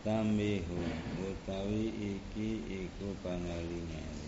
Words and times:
tambihu 0.00 0.80
utawi 1.20 1.92
iki 2.16 2.64
iku 2.64 3.12
pangaling-aling 3.20 4.20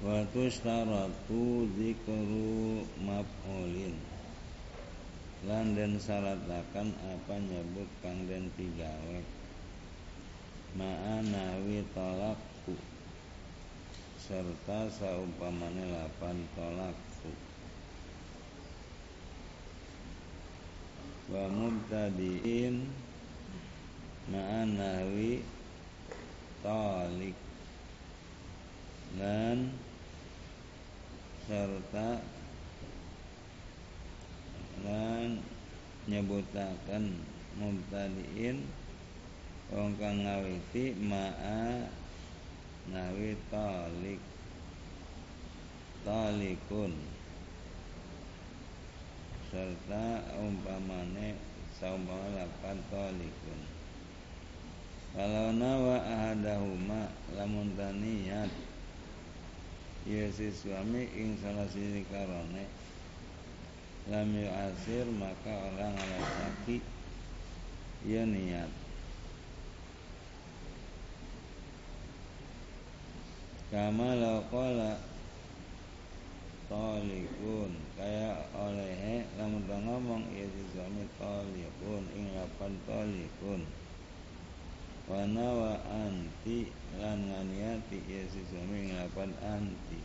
wa 0.00 0.24
tustaratu 0.32 1.68
zikru 1.76 2.88
maf'ulin. 3.04 3.92
Lan 5.44 5.72
den 5.72 5.96
syaratakan 5.96 6.92
apa 7.00 7.34
nyebut 7.40 7.88
kang 8.04 8.28
den 8.28 8.52
pigawe. 8.56 9.20
Ma'anawi 10.76 11.82
tolakku 11.96 12.76
serta 14.20 14.86
saumpamane 14.92 15.90
lapan 15.90 16.44
tolakku 16.54 17.32
wa 21.32 21.44
mubtadiin 21.50 22.86
ma'anawi 24.30 25.42
tolik 26.62 27.34
dan 29.18 29.74
serta 31.50 32.22
lan 34.86 35.42
nyebutaken 36.06 37.26
mubtadiin. 37.58 38.70
Wong 39.70 39.94
kang 39.98 40.22
ngawiti 40.22 40.94
ma'a 40.98 41.90
nawi 42.90 43.34
talik. 43.50 44.22
Talikun. 46.06 46.94
Serta 49.50 50.22
umpamane 50.38 51.34
saumpama 51.74 52.30
lapan 52.38 52.78
talikun 52.90 53.79
kalau 55.10 55.50
nawa 55.50 55.98
ahadahuma 56.06 57.10
lamun 57.34 57.74
taniyat 57.74 58.46
ya 60.06 60.30
si 60.30 60.54
suami 60.54 61.02
ing 61.18 61.34
salah 61.42 61.66
sini 61.66 62.06
karone 62.06 62.64
lam 64.06 64.30
yu'asir 64.30 65.10
maka 65.18 65.50
orang 65.50 65.98
laki 65.98 66.78
ya 68.06 68.22
niat. 68.24 68.70
Kama 73.70 74.18
laqala 74.18 74.98
talikun 76.70 77.70
kaya 77.98 78.34
oleh 78.54 79.26
lamun 79.38 79.62
ngomong 79.66 80.22
ya 80.34 80.46
si 80.46 80.62
suami 80.74 81.02
talikun 81.18 82.02
ing 82.14 82.30
lapan 82.34 82.72
talikun 82.86 83.62
wana 85.10 85.42
wa 85.42 85.74
anti 85.90 86.70
lan 87.02 87.26
nganiati 87.26 87.98
ya 88.06 88.22
si 88.30 88.46
suami 88.46 88.86
ing 88.86 88.94
lapan 88.94 89.34
anti. 89.42 89.98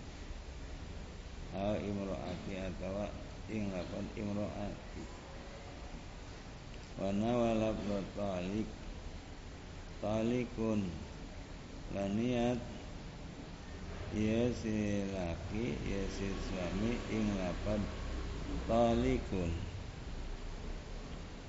Au 1.53 1.77
imro'ati 1.77 2.53
atau 2.57 3.05
ing 3.53 3.69
lapan 3.69 4.05
imro'ati. 4.17 5.03
Wa 6.97 7.13
nawala 7.13 7.77
talik 8.17 8.69
talikun. 10.01 10.89
Lan 11.93 12.17
niat 12.17 12.57
ya 14.17 14.49
si 14.57 15.05
laki 15.13 15.77
ya 15.85 16.01
si 16.09 16.33
suami 16.49 16.97
ing 17.13 17.29
lapan 17.37 17.77
talikun 18.65 19.64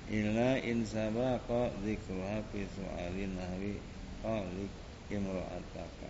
illa 0.07 0.55
in 0.63 0.87
sabaqa 0.87 1.67
dzikruha 1.83 2.39
fi 2.47 2.63
su'alin 2.63 3.35
nahwi 3.35 3.75
talik 4.23 4.71
imro'ataka 5.11 6.09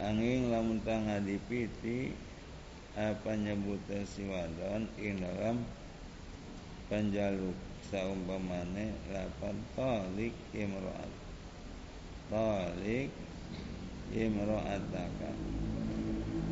angin 0.00 0.48
lamun 0.48 0.80
tang 0.80 1.04
ngadipiti 1.04 2.16
apa 2.96 3.36
nyebut 3.36 3.84
si 4.08 4.24
wadon 4.24 4.88
ing 4.96 5.20
dalam 5.20 5.60
panjaluk 6.88 7.56
saumpamane 7.92 8.96
lapan 9.12 9.56
talik 9.76 10.32
imro'at 10.56 11.12
talik 12.32 13.12
imro'ataka 14.08 15.30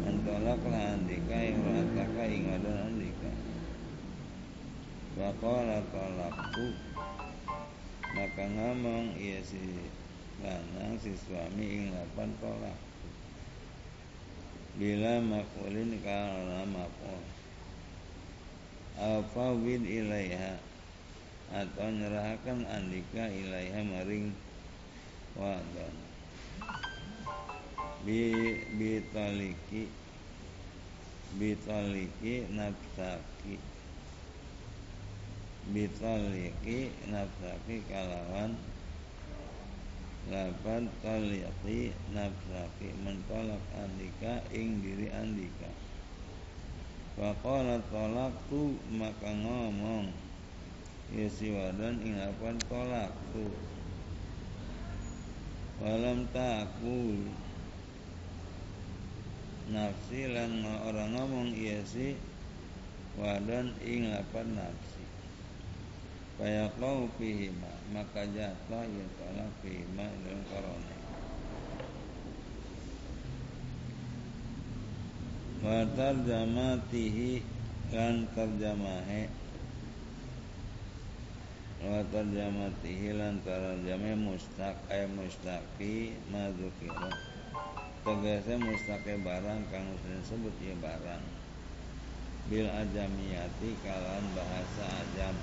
mentolak 0.05 0.61
lah 0.69 0.93
andika 0.93 1.41
imro'ataka 1.41 2.23
ing 2.29 2.53
wadon 2.53 2.77
Waqala 5.19 5.83
talaktu 5.91 6.67
maka 8.15 8.45
ngomong 8.55 9.19
iya 9.19 9.43
si 9.43 9.59
lanang 10.39 10.95
si 10.95 11.11
suami 11.11 11.67
ing 11.67 11.91
lapan 11.91 12.31
bila 14.79 15.19
makulin 15.19 15.91
kana 16.07 16.63
maf'ul. 16.71 17.23
Afawid 18.95 19.83
ilaiha 19.83 20.55
atau 21.51 21.91
nyerahkan 21.91 22.63
andika 22.71 23.27
ilaiha 23.27 23.83
maring 23.83 24.31
wadon. 25.35 25.95
Bi 28.07 28.31
bitaliki 28.79 29.91
bitaliki 31.35 32.47
nafsaki 32.55 33.78
bitaliki 35.67 36.95
nafsaki 37.11 37.83
kalawan 37.91 38.55
lapan 40.29 40.87
taliyati 41.01 41.97
nafsaki 42.13 42.93
mentolak 43.01 43.63
andika 43.75 44.45
ing 44.53 44.85
diri 44.85 45.09
andika. 45.11 45.71
Faqala 47.19 47.83
tolak 47.91 48.31
tu 48.47 48.79
maka 48.95 49.35
ngomong 49.35 50.07
Ya 51.09 51.25
si 51.25 51.49
wadan 51.49 51.97
ing 52.05 52.21
tolak 52.69 53.11
tu. 53.33 53.49
Walam 55.81 56.29
takul 56.35 57.25
Nafsi 59.73 60.29
lan 60.29 60.65
orang 60.65 61.13
ngomong 61.13 61.49
iya 61.53 61.81
si 61.85 62.17
Wadan 63.19 63.73
ing 63.83 64.11
lapan 64.11 64.59
nafsi 64.59 64.98
Fayaqau 66.39 67.11
fihima 67.19 67.75
Maka 67.91 68.23
jatuh 68.31 68.87
ya 68.87 69.07
tolak 69.19 69.51
fihima 69.59 70.07
dalam 70.23 70.43
korona 70.47 70.99
Wa 75.59 75.83
tarjamatihi 75.99 77.43
lan 77.91 78.31
tarjamahe. 78.31 79.27
Wa 81.83 81.99
tarjamatihi 82.15 83.19
lan 83.19 83.43
tarjame 83.43 84.15
mustaq 84.15 84.79
ay 84.87 85.11
mustaqi 85.11 86.15
madzukira 86.31 87.11
Tegese 88.07 88.55
mustaqe 88.55 89.19
barang 89.19 89.67
kang 89.75 89.91
disebut 90.07 90.55
ya 90.63 90.79
barang. 90.79 91.25
Bil 92.47 92.71
ajamiyati 92.71 93.75
kalan 93.83 94.25
bahasa 94.39 94.87
ajam 95.03 95.35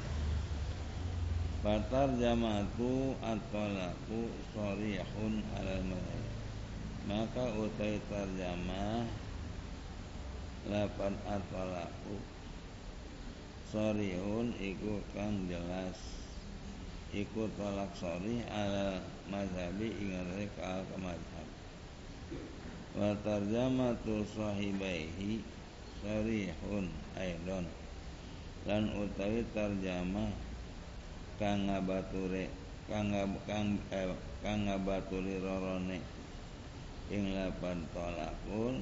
Fatar 1.65 2.13
jamatu 2.21 3.17
atolaku 3.25 4.29
sorihun 4.53 5.41
alal 5.57 5.81
madhab 5.81 6.25
Maka 7.09 7.41
utai 7.57 7.97
tarjamah 8.05 9.09
Lapan 10.69 11.17
atolaku 11.25 12.21
Sorihun 13.73 14.53
iku 14.61 15.01
kang 15.17 15.49
jelas. 15.49 15.97
Iku 17.09 17.49
tolak 17.57 17.97
sorih 17.97 18.45
ala 18.45 19.01
mazhabi 19.25 19.89
ingatnya 19.89 20.45
kal 20.61 20.85
ke 20.85 20.97
madhab 21.01 21.49
Wa 22.93 23.09
tarjamatu 23.25 24.21
sahibaihi 24.37 25.41
Sorihun 26.05 26.93
aidon. 27.17 27.65
Lan 28.69 28.85
utawi 29.01 29.41
tarjamah 29.49 30.45
kang 31.35 31.67
ngabature 31.67 32.47
kang 32.87 33.11
kang 33.49 33.75
eh, 33.91 34.07
kang 34.43 34.65
ngabaturi 34.65 35.41
rorone. 35.41 35.99
Ing 37.05 37.37
lapan 37.37 37.85
tolakun 37.93 38.81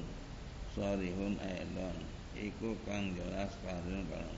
sorihun 0.72 1.36
aidon 1.44 1.96
iku 2.32 2.72
kang 2.88 3.12
jelas 3.12 3.52
kadun 3.60 4.00
kang 4.08 4.32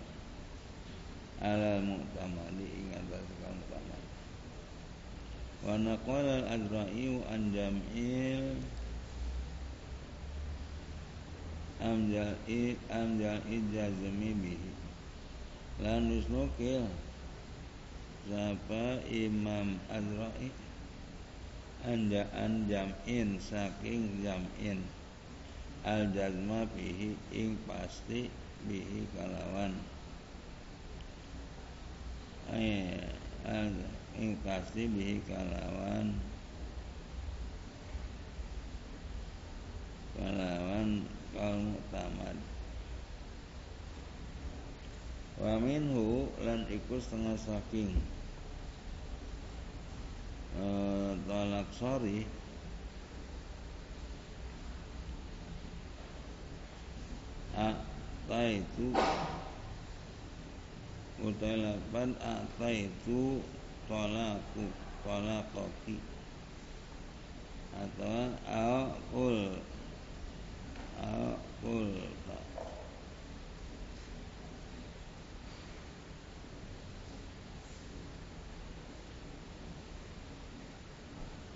alal 1.38 1.78
mu'tamadi 1.86 2.66
ing 2.66 2.88
atas 2.98 3.26
kang 3.38 3.54
mu'tamad 3.54 4.02
wa 5.62 5.74
naqala 5.78 6.34
al-azra'i 6.50 7.22
an 7.30 7.42
jam'il 7.54 8.58
amjal'i 11.80 12.74
amjal'i 12.88 13.56
jazmi 13.70 14.30
bihi. 14.34 14.72
Lan 15.76 16.08
nusnukil 16.08 16.88
Sapa 18.26 18.99
Imam 19.06 19.78
Azra'i 19.87 20.50
Anjaan 21.87 22.67
jam'in 22.67 23.38
saking 23.38 24.19
jam'in. 24.19 24.82
Al 25.87 26.11
jazma 26.11 26.67
bihi 26.75 27.14
ing 27.31 27.55
pasti 27.70 28.26
bihi 28.67 29.06
kalawan. 29.14 29.70
Eh, 32.50 32.99
al 33.46 33.70
ing 34.19 34.34
pasti 34.43 34.90
bihi 34.90 35.23
kalawan. 35.31 36.11
Kalawan 40.19 41.06
kaum 41.31 41.78
tamad 41.94 42.34
wa 45.37 45.61
minhu 45.61 46.32
lan 46.40 46.64
iku 46.73 46.96
setengah 46.96 47.37
saking 47.37 47.93
talak 51.26 51.69
sorry 51.76 52.25
itu 58.26 58.93
utai 61.25 61.56
lapan 61.56 62.12
itu 62.69 63.41
tolaku 63.88 64.67
tolakoki. 65.00 65.97
Atau 67.76 68.32
akul 68.49 69.61
akul 70.97 71.88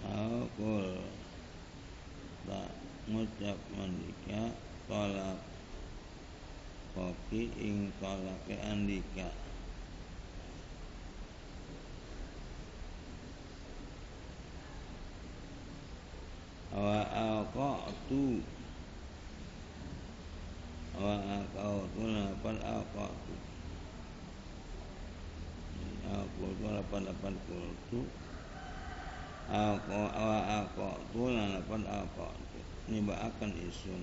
akul 0.05 0.85
tak 2.46 2.69
ngucap 3.31 3.59
mandika 3.79 4.50
tolak 4.91 5.38
kopi 6.91 7.47
ing 7.62 7.94
talake 8.03 8.59
andika. 8.59 9.31
Wa 16.75 17.06
tu 18.11 18.43
wa 20.99 21.15
aqatu 21.23 22.03
lapan 22.03 22.56
aqatu. 22.59 23.35
Aku 26.11 26.44
tu 26.59 26.67
lapan 26.67 27.03
lapan 27.06 27.35
kultu 27.47 28.11
aku 29.50 29.99
wa 30.14 30.38
aqatu 30.62 31.23
lapan 31.35 31.82
aqatu 31.82 32.58
akan 32.91 33.50
isun. 33.67 34.02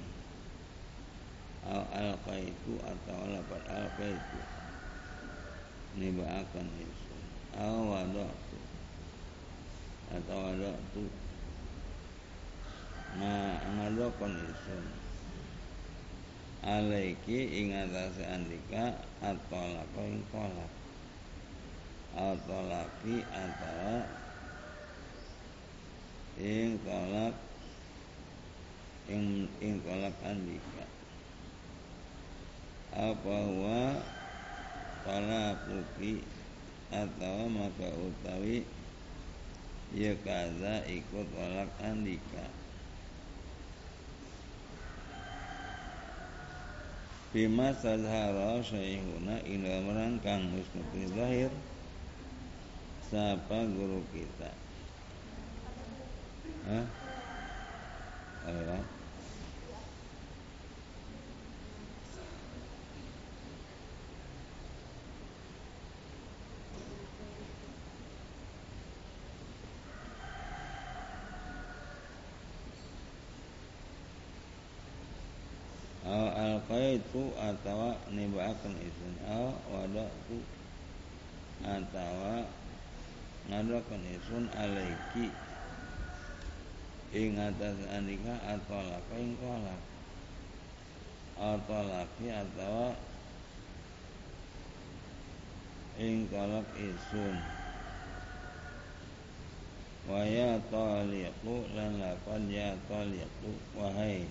Al 1.63 1.87
alqaitu 1.91 2.75
atau 2.83 3.31
lapat 3.31 3.63
alqaitu. 3.71 4.39
Nibaakan 5.95 6.67
itu 6.75 7.15
al 7.55 7.79
wadatu 7.87 8.59
atau 10.11 10.37
wadatu 10.51 11.03
ma 13.15 13.55
ngadokon 13.71 14.35
isun. 14.51 14.85
Alaiki 16.67 17.63
ing 17.63 17.71
atase 17.71 18.27
andika 18.27 18.99
atolako 19.23 20.03
ing 20.03 20.19
tolak 20.27 20.71
atolaki 22.11 23.23
antara 23.31 24.26
ing 26.37 26.77
tolak 26.85 27.33
ing 29.09 29.49
ing 29.57 29.81
tolak 29.81 30.13
andika. 30.21 30.85
Apa 32.93 33.35
huwa 33.49 33.97
talaquki 35.01 36.21
atau 36.93 37.49
maka 37.49 37.89
utawi 37.89 38.61
ya 39.97 40.13
kaza 40.21 40.85
ikut 40.85 41.27
walak 41.33 41.73
andika. 41.81 42.45
Bima 47.33 47.73
sadhara 47.73 48.61
syaihuna 48.61 49.41
ila 49.41 49.73
merangkang 49.83 50.47
musnukri 50.47 51.05
zahir 51.11 51.51
Siapa 53.07 53.67
guru 53.67 53.99
kita 54.15 54.66
Hah? 56.65 56.85
Ayo 58.47 58.61
alqaitu 76.07 77.35
atau 77.35 77.95
nibaakan 78.11 78.73
isun 78.79 79.13
au 79.27 79.51
atau 81.67 82.43
ngadakan 83.47 84.01
isun 84.15 84.45
alaiki 84.55 85.31
ing 87.15 87.39
atas 87.39 87.77
atau 87.87 88.81
laka 88.83 89.15
ing 89.15 89.37
atau 91.37 91.81
laki 91.87 92.27
atau 92.33 92.95
ing 96.01 96.27
isun. 96.75 97.35
Waya 100.07 100.55
taliqu 100.71 101.67
lan 101.75 101.99
lapan 101.99 102.47
ya 102.47 102.71
taliqu 102.87 103.51
wahai 103.75 104.23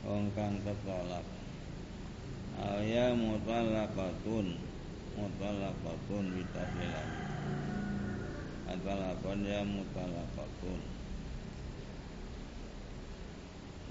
wong 0.00 0.32
kang 0.32 0.58
ketolak 0.64 1.22
aya 2.58 3.12
mutallaqatun 3.12 4.56
mutallaqatun 5.12 6.24
bitasilan 6.34 7.08
atalakon 8.64 9.40
ya 9.44 9.60
mutallaqatun 9.62 10.99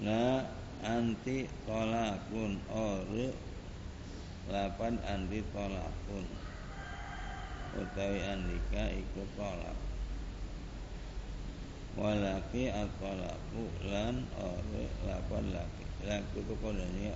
la 0.00 0.40
anti 0.80 1.44
tolakun. 1.68 2.56
Ore 2.72 3.28
lapan 4.48 4.96
anti 5.04 5.44
tolakun. 5.52 6.24
Utawi 7.76 8.20
andika 8.24 8.90
ikut 8.90 9.28
tolak. 9.36 9.78
Walaki 11.94 12.72
atolaku 12.72 13.64
lan 13.92 14.24
ore 14.40 14.84
lapan 15.04 15.44
laki. 15.52 15.84
Laku 16.08 16.38
tu 16.48 16.54
kodanya 16.64 17.12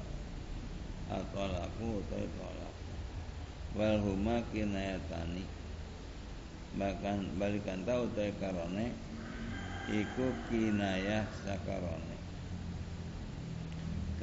atau 1.09 1.49
laku 1.49 2.05
atau 2.05 2.23
tolak. 2.37 2.75
Wal 3.75 3.97
huma 4.05 4.45
kinayatani. 4.53 5.43
Bahkan 6.75 7.39
balikan 7.39 7.87
tahu 7.87 8.11
teh 8.19 8.35
karone 8.43 8.91
iku 9.91 10.27
kinayah 10.51 11.23
sakarone 11.47 12.14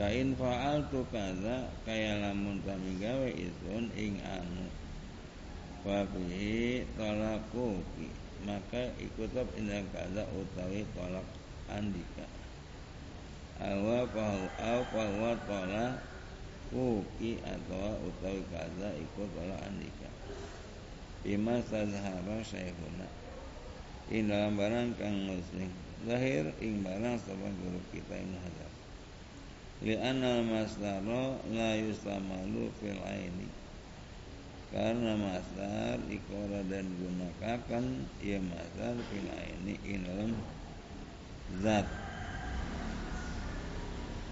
kain 0.01 0.33
faal 0.33 0.81
tu 0.89 1.05
kaza 1.13 1.69
kaya 1.85 2.17
lamun 2.17 2.57
kami 2.65 2.97
gawe 2.97 3.29
isun 3.37 3.85
ing 3.93 4.17
anu. 4.25 4.65
Wabihi 5.85 6.89
tolaku 6.97 7.77
maka 8.41 8.89
ikutop 8.97 9.45
indah 9.61 9.85
kaza 9.93 10.25
utawi 10.33 10.81
tolak 10.97 11.27
andika. 11.69 12.25
Awa 13.61 14.09
pahu 14.09 14.49
au 14.57 14.81
pahu 14.89 15.37
tola 15.45 16.01
kuki 16.73 17.37
atau 17.45 18.01
utawi 18.01 18.41
kaza 18.49 18.97
ikut 18.97 19.29
tola 19.37 19.53
andika. 19.69 20.09
Bima 21.21 21.61
tazhara 21.61 22.41
syekhuna 22.41 23.05
ing 24.09 24.25
dalam 24.25 24.57
barang 24.57 24.97
kang 24.97 25.29
muslim 25.29 25.69
zahir 26.09 26.49
ing 26.57 26.81
barang 26.81 27.21
sapa 27.21 27.47
guru 27.61 27.77
kita 27.93 28.17
Ibnu 28.17 28.37
Hajar 28.41 28.70
li 29.81 29.97
anna 29.97 30.45
masdara 30.45 31.37
la 31.49 31.69
yustamalu 31.77 32.69
fil 32.77 33.01
aini. 33.01 33.49
Karena 34.71 35.19
masdar 35.19 35.99
ikora 36.07 36.63
dan 36.71 36.87
gunakan 36.95 37.85
ia 38.23 38.39
masdar 38.39 38.95
fil 39.11 39.29
aini 39.29 39.75
ing 39.83 40.05
dalam 40.07 40.31
zat. 41.59 41.87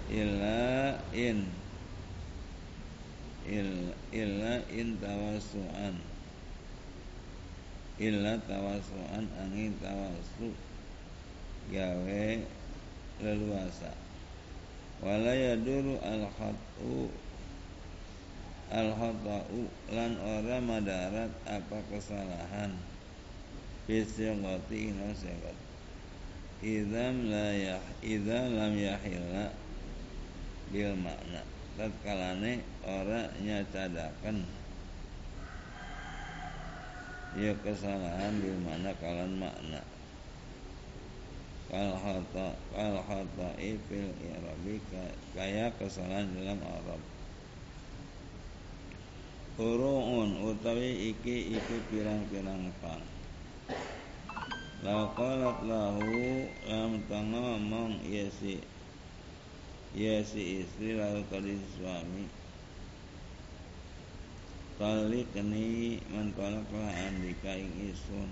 Illa 0.10 0.96
in. 1.12 1.44
Illa 4.13 4.53
in 4.70 4.98
tawasuan 5.01 5.98
illa 8.00 8.39
tawasuan 8.48 9.27
angin 9.44 9.75
tawasu 9.84 10.56
gawe 11.68 12.27
leluasa 13.20 13.91
wala 15.00 15.32
yaduru 15.32 15.96
al 16.03 16.24
khatu 16.36 17.08
al 18.70 18.89
khata'u 18.94 19.62
lan 19.96 20.12
ora 20.20 20.58
madarat 20.62 21.32
apa 21.48 21.77
kesalahan. 21.89 22.75
Bisyagati 23.89 24.94
ina 24.94 25.10
syagat 25.18 25.58
Idam 26.62 27.25
la 27.25 27.50
yah 27.58 27.82
Idza 28.06 28.46
lam 28.53 28.77
yahilla 28.77 29.50
Bil 30.70 30.94
makna. 30.94 31.41
Tatkalane 31.74 32.62
ora 32.86 33.34
nyacadakan 33.41 34.46
Ya 37.34 37.58
kesalahan 37.65 38.38
bil 38.38 38.62
makna 38.62 38.94
kalan 39.01 39.41
makna 39.41 39.82
Kal 41.70 41.94
hata 41.94 42.58
Kal 42.74 42.98
hata 42.98 43.50
fil 43.62 44.10
i'rabi 44.26 44.82
Kaya 45.38 45.70
kesalahan 45.78 46.34
dalam 46.34 46.58
Arab. 46.66 47.02
Furu'un 49.54 50.50
utawi 50.50 51.14
iki 51.14 51.54
iku 51.54 51.78
pirang-pirang 51.94 52.74
pang 52.82 53.06
La 54.80 55.12
qalat 55.14 55.60
lahu 55.68 56.48
lam 56.66 57.04
ngomong 57.06 58.00
ya 58.08 58.32
si 58.32 58.64
ya 59.92 60.24
si 60.24 60.64
istri 60.64 60.96
lalu 60.96 61.28
kali 61.28 61.60
suami. 61.76 62.26
Talik 64.80 65.36
ini 65.36 66.00
mentolaklah 66.08 66.96
andika 66.96 67.52
ing 67.60 67.92
isun 67.92 68.32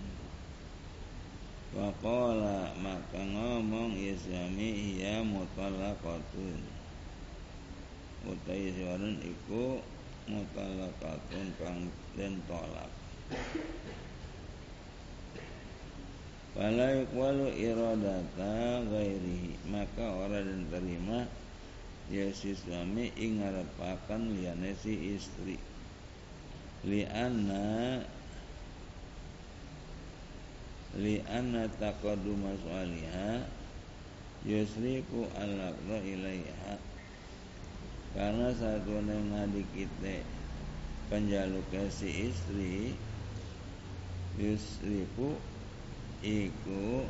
Waqala 1.75 2.71
maka 2.79 3.19
ngomong 3.19 3.99
suami 4.15 5.03
ya 5.03 5.19
mutalakatun 5.19 6.63
Utai 8.23 8.71
suarun 8.71 9.19
iku 9.19 9.83
mutalakatun 10.31 11.47
kang 11.59 11.91
den 12.15 12.39
tolak. 12.47 12.87
Fala 16.55 16.87
yuqwalu 17.03 17.51
iradata 17.59 18.87
ghairihi 18.87 19.67
Maka 19.67 20.07
orang 20.23 20.47
dan 20.47 20.63
terima 20.71 21.19
Ya 22.07 22.31
si 22.31 22.55
suami 22.55 23.11
ingarapakan 23.19 24.31
liane 24.31 24.71
si 24.79 25.19
istri. 25.19 25.59
Lianna 26.87 27.99
Lianna 30.95 31.67
taqaduma 31.75 32.55
sualiha 32.63 33.43
Yusriku 34.47 35.27
alaqda 35.35 35.99
ilaiha. 35.99 36.79
Karena 38.15 38.55
satu 38.55 39.03
ngadi 39.03 39.63
kita 39.75 40.23
Penjaluk 41.11 41.67
si 41.91 42.31
istri 42.31 42.95
Yusriku 44.39 45.35
iku 46.23 47.03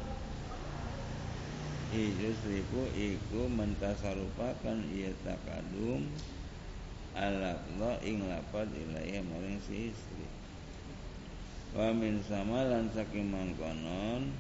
Ijusriku 1.94 2.84
iku 2.94 3.48
mentasarupakan 3.48 4.78
ia 4.92 5.14
takadum 5.22 6.06
Alakdo 7.18 7.98
ing 8.06 8.26
lapad 8.30 8.70
ilaiha 8.74 9.24
maring 9.26 9.58
si 9.66 9.90
istri 9.90 10.37
Wa 11.76 11.92
min 11.92 12.24
sama 12.24 12.64
lan 12.64 12.88
saking 12.96 13.28
mangkonon. 13.28 14.32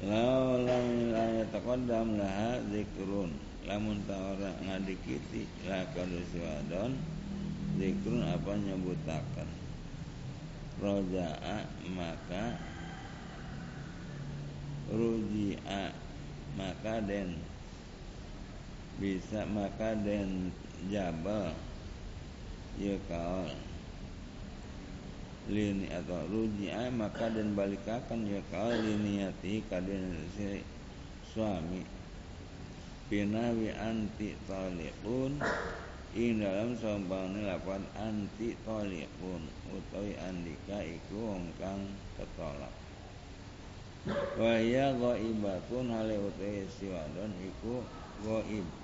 Lau 0.00 0.60
lam 0.60 1.12
la 1.12 1.44
taqaddam 1.48 2.20
laha 2.20 2.60
zikrun. 2.68 3.32
Lamun 3.68 4.00
ta 4.08 4.16
ora 4.16 4.56
ngadikiti 4.64 5.44
la 5.68 5.84
kadusi 5.92 6.40
wadon 6.40 6.96
zikrun 7.76 8.24
apa 8.24 8.56
nyebutakan 8.56 9.48
roja'a 10.80 11.68
maka 11.92 12.56
ruji'a 14.88 15.92
maka 16.56 16.94
den. 17.04 17.36
Bisa 18.96 19.44
maka 19.48 19.92
den 20.00 20.52
jabal 20.88 21.52
ya 22.80 22.96
kaol 23.12 23.52
lini 25.52 25.84
atau 25.92 26.24
ruji'a 26.32 26.88
maka 26.88 27.28
den 27.28 27.52
balikakan 27.52 28.24
ya 28.24 28.40
kaol 28.48 28.72
liniati 28.72 29.60
kaden 29.68 30.16
si 30.32 30.64
suami. 31.28 31.84
Pinawi 33.10 33.74
anti 33.74 34.38
talikun 34.46 35.42
ing 36.14 36.40
dalam 36.40 36.78
sombane 36.78 37.42
lapan 37.44 37.82
anti 37.98 38.54
tolikun 38.62 39.44
utawi 39.74 40.14
andika 40.16 40.80
iku 40.80 41.36
wong 41.36 41.52
kang 41.60 41.84
ketolak. 42.16 42.72
Wa 44.38 44.56
ya 44.56 44.94
ghaibatun 44.96 45.90
hale 45.92 46.16
utawi 46.16 46.64
si 46.70 46.88
wadon 46.88 47.34
iku 47.42 47.84
ghaib 48.24 48.79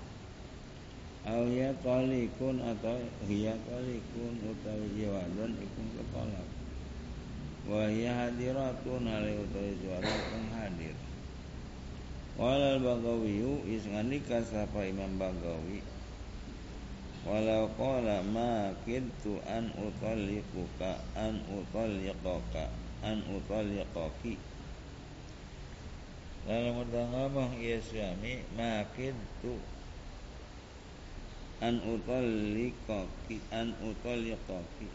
au 1.27 1.43
ya 1.51 1.75
tolikun 1.83 2.63
atau 2.63 3.03
hiya 3.27 3.59
tolikun 3.67 4.35
utawi 4.47 4.89
ya 4.95 5.11
wadon 5.11 5.59
iku 5.59 5.83
ketolak 5.99 6.49
wa 7.67 7.91
ya 7.91 8.15
hadiratun 8.15 9.03
hale 9.11 9.35
utawi 9.43 9.75
wadon 9.91 10.21
kang 10.31 10.47
hadir. 10.55 10.95
Walal 12.37 12.85
Bagawiyu 12.85 13.65
isngandika 13.65 14.45
sapa 14.45 14.85
Imam 14.85 15.17
Bagawi? 15.17 15.81
Walau 17.27 17.73
qala 17.75 18.23
ma 18.23 18.71
kintu 18.87 19.41
an 19.51 19.73
utalliquka 19.73 21.01
an 21.19 21.43
utalliqaka 21.51 22.71
an 23.03 23.19
utalliqaki 23.35 24.39
lalu 26.47 26.71
mudah 26.71 27.05
ngomong 27.11 27.59
ya 27.59 27.83
suami 27.83 28.47
ma 28.55 28.87
kintu 28.95 29.59
an 31.61 31.81
utalliqaki 31.81 33.37
an 33.53 33.73
utalliqaki 33.81 34.89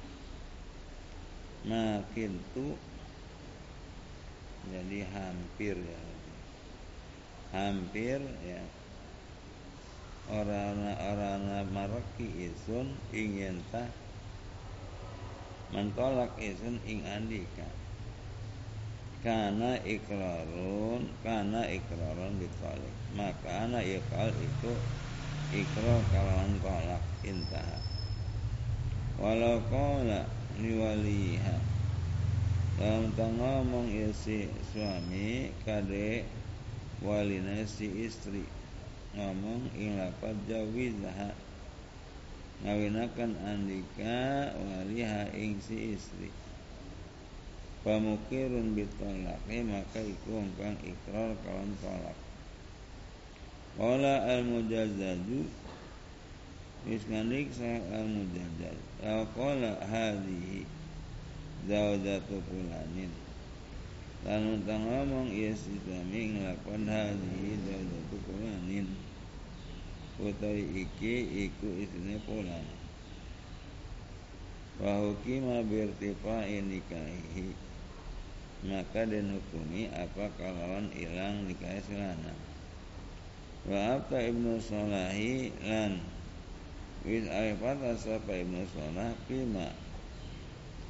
ma 1.65 2.01
kintu 2.13 2.77
jadi 4.69 5.01
hampir 5.09 5.73
ya. 5.73 6.01
Hampir 7.51 8.21
ya. 8.45 8.61
Orang-orang 10.31 11.65
maraki 11.73 12.29
isun 12.45 12.93
ingin 13.09 13.57
tah 13.73 13.89
mentolak 15.73 16.29
isun 16.37 16.77
ing 16.85 17.01
andika. 17.09 17.65
Karena 19.25 19.77
ikrarun 19.81 21.09
karena 21.25 21.65
ikrarun 21.65 22.37
ditolak. 22.37 22.95
Maka 23.17 23.49
anak 23.65 23.85
ikal 23.85 24.29
itu 24.29 24.73
ikrar 25.51 25.99
kalawan 26.15 26.55
tolak 26.63 27.03
intah 27.27 27.79
walau 29.19 29.59
kala 29.67 30.23
niwaliha 30.57 31.55
dalam 32.81 33.13
ngomong 33.13 33.93
ya 33.93 34.09
si 34.09 34.49
suami 34.73 35.53
kade 35.61 36.25
walina 37.05 37.61
si 37.65 37.89
istri. 38.05 38.45
Ngomong 39.13 39.69
ing 39.75 39.99
lapad 39.99 40.33
jawizha 40.47 41.29
ngawinakan 42.63 43.35
andika 43.43 44.49
waliha 44.55 45.29
ing 45.35 45.59
si 45.59 45.93
istri. 45.97 46.29
Pamukirun 47.81 48.77
bitolaknya 48.77 49.61
maka 49.65 49.99
iku 49.99 50.41
kang 50.57 50.77
ikrar 50.85 51.33
kawan 51.41 51.69
tolak 51.81 52.17
Wala 53.79 54.27
al 54.27 54.43
mujazzaju 54.43 55.47
Wis 56.83 57.03
nganik 57.07 57.55
sa 57.55 57.79
al 57.95 58.07
mujazzaj 58.11 58.77
Law 58.99 59.23
qala 59.31 59.79
hadhihi 59.79 60.67
Zawjatu 61.61 62.41
fulanin. 62.49 63.13
Lalu 64.25 64.65
tang 64.65 64.81
ngomong 64.81 65.29
Ia 65.29 65.53
si 65.53 65.77
suami 65.85 66.33
ngelakuan 66.33 66.89
hadhihi 66.89 67.53
Zawjatu 67.69 68.17
fulanin. 68.25 68.87
Utawi 70.17 70.85
iki 70.85 71.45
iku 71.49 71.69
isine 71.77 72.17
pulang 72.25 72.65
wa 74.81 74.97
hukima 74.97 75.61
birtifa 75.61 76.49
nikahi. 76.49 77.53
Maka 78.65 79.05
den 79.05 79.37
hukumi 79.37 79.89
apa 79.93 80.33
kalawan 80.37 80.89
ilang 80.97 81.45
nikah 81.45 81.77
selana 81.85 82.50
wa 83.69 84.01
apa 84.01 84.17
ibnu 84.17 84.57
salahi 84.57 85.53
lan 85.61 86.01
wis 87.05 87.29
arifat 87.29 87.77
sapa 87.97 88.33
ibnu 88.33 88.65
salah 88.73 89.13
pima 89.29 89.69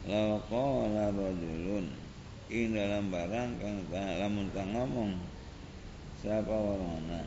law 0.08 0.40
qala 0.48 1.12
rajulun 1.12 1.92
ing 2.51 2.75
dalam 2.75 3.12
barang 3.12 3.60
kang 3.60 3.80
lamun 3.92 4.48
kang 4.51 4.75
ngomong 4.75 5.16
siapa 6.20 6.51
warana? 6.51 7.24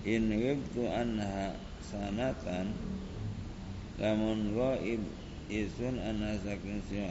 In 0.00 0.32
wibtu 0.32 0.88
anha 0.88 1.52
sanatan 1.84 2.72
lamun 4.00 4.56
ghaib 4.56 5.02
isun 5.52 6.00
anha 6.00 6.40
saking 6.40 6.80
si 6.88 7.04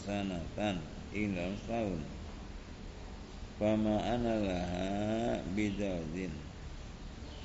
sanatan 0.00 0.80
ing 1.12 1.36
dalam 1.36 1.52
setahun 1.68 2.19
Fama 3.60 4.00
ana 4.00 4.40
laha 4.40 5.36
bidaudin 5.52 6.32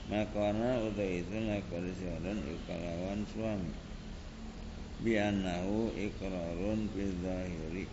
Maka 0.08 0.56
ana 0.56 0.80
utai 0.88 1.20
itu 1.20 1.44
lakar 1.44 1.84
siaran 1.92 2.40
ikalawan 2.40 3.28
suami. 3.36 3.76
Bi 5.04 5.20
annahu 5.20 5.92
ikrarun 5.92 6.88
zahiri. 6.96 7.84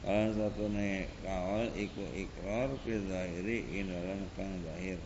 Kalau 0.00 0.32
satu 0.32 0.64
ne 0.72 1.04
kawal 1.20 1.68
iku 1.76 2.08
ikrar 2.14 2.72
zahiri 2.88 3.68
inalan 3.84 4.24
kang 4.32 4.54
zahir. 4.64 4.96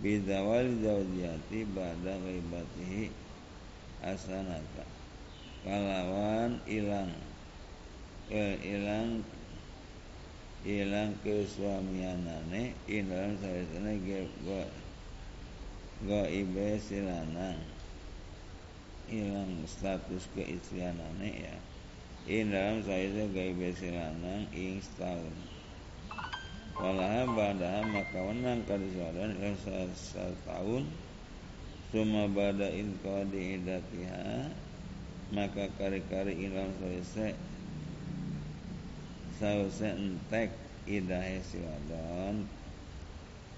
Bidawal 0.00 0.72
zawjiyati 0.80 1.68
ba'da 1.74 2.16
ghaibatihi 2.16 3.12
asanata. 4.08 4.88
Kalawan 5.68 6.64
ilang. 6.64 7.12
Ilang 8.62 9.20
ilang 10.62 11.18
kesuamianane 11.26 12.70
in 12.86 13.10
dalam 13.10 13.34
sawisane 13.42 13.98
go 14.46 14.62
go 16.06 16.22
ibe 16.30 16.78
silana 16.78 17.58
ilang 19.10 19.66
status 19.66 20.30
keistrianane 20.38 21.30
ya. 21.34 21.56
In 22.30 22.54
dalam 22.54 22.78
sawisane 22.86 23.34
go 23.34 23.42
ibe 23.42 23.74
silana 23.74 24.46
ing 24.54 24.78
setahun. 24.78 25.34
Walah 26.78 27.26
badaha 27.26 27.82
maka 27.82 28.18
wenang 28.22 28.62
kadisuadan 28.64 29.34
ilang 29.42 29.58
setahun 29.92 30.88
Suma 31.92 32.24
bada 32.24 32.72
in 32.72 32.96
idatiha 33.04 34.48
Maka 35.36 35.68
kari-kari 35.76 36.48
ilang 36.48 36.72
sawisane 36.80 37.36
sause 39.38 39.88
entek 39.88 40.50
idahe 40.84 41.40
si 41.44 41.62
wadon 41.62 42.44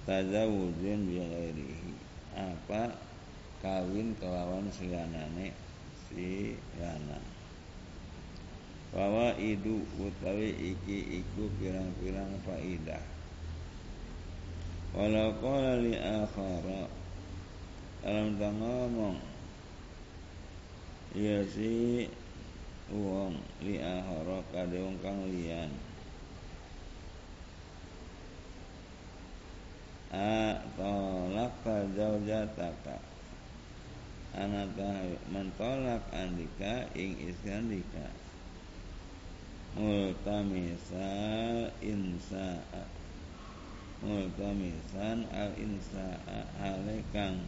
tazawujun 0.04 1.00
bi 1.08 1.16
ghairihi 1.18 1.92
apa? 2.36 2.94
Kawin 3.64 4.12
kelawan 4.20 4.68
si 4.68 4.92
lanane 4.92 5.56
si 6.04 6.52
lanang 6.76 7.24
bahwa 8.94 9.34
idu 9.40 9.82
utawi 9.98 10.54
iki 10.76 11.18
iku 11.24 11.50
pirang-pirang 11.58 12.30
faidah. 12.46 13.02
Walau 14.94 15.34
qala 15.42 15.82
li 15.82 15.98
akhara 15.98 16.86
dalam 18.04 18.38
ngomong 18.38 19.18
ya 21.16 21.42
si 21.50 22.04
wong 22.92 23.40
li 23.64 23.80
ahara 23.80 24.44
kade 24.52 24.76
wong 24.82 25.00
kang 25.00 25.24
liyan. 25.30 25.72
A 30.14 30.60
ka 31.64 31.76
zaujataka 31.96 33.02
anata 34.34 35.02
mentolak 35.30 36.02
andika 36.14 36.86
ing 36.94 37.18
iskandika 37.18 38.10
multamisal 39.74 41.70
insa 41.82 42.62
multamisan 44.02 45.26
al 45.34 45.50
insa 45.58 46.18
hale 46.62 47.02
kang 47.10 47.42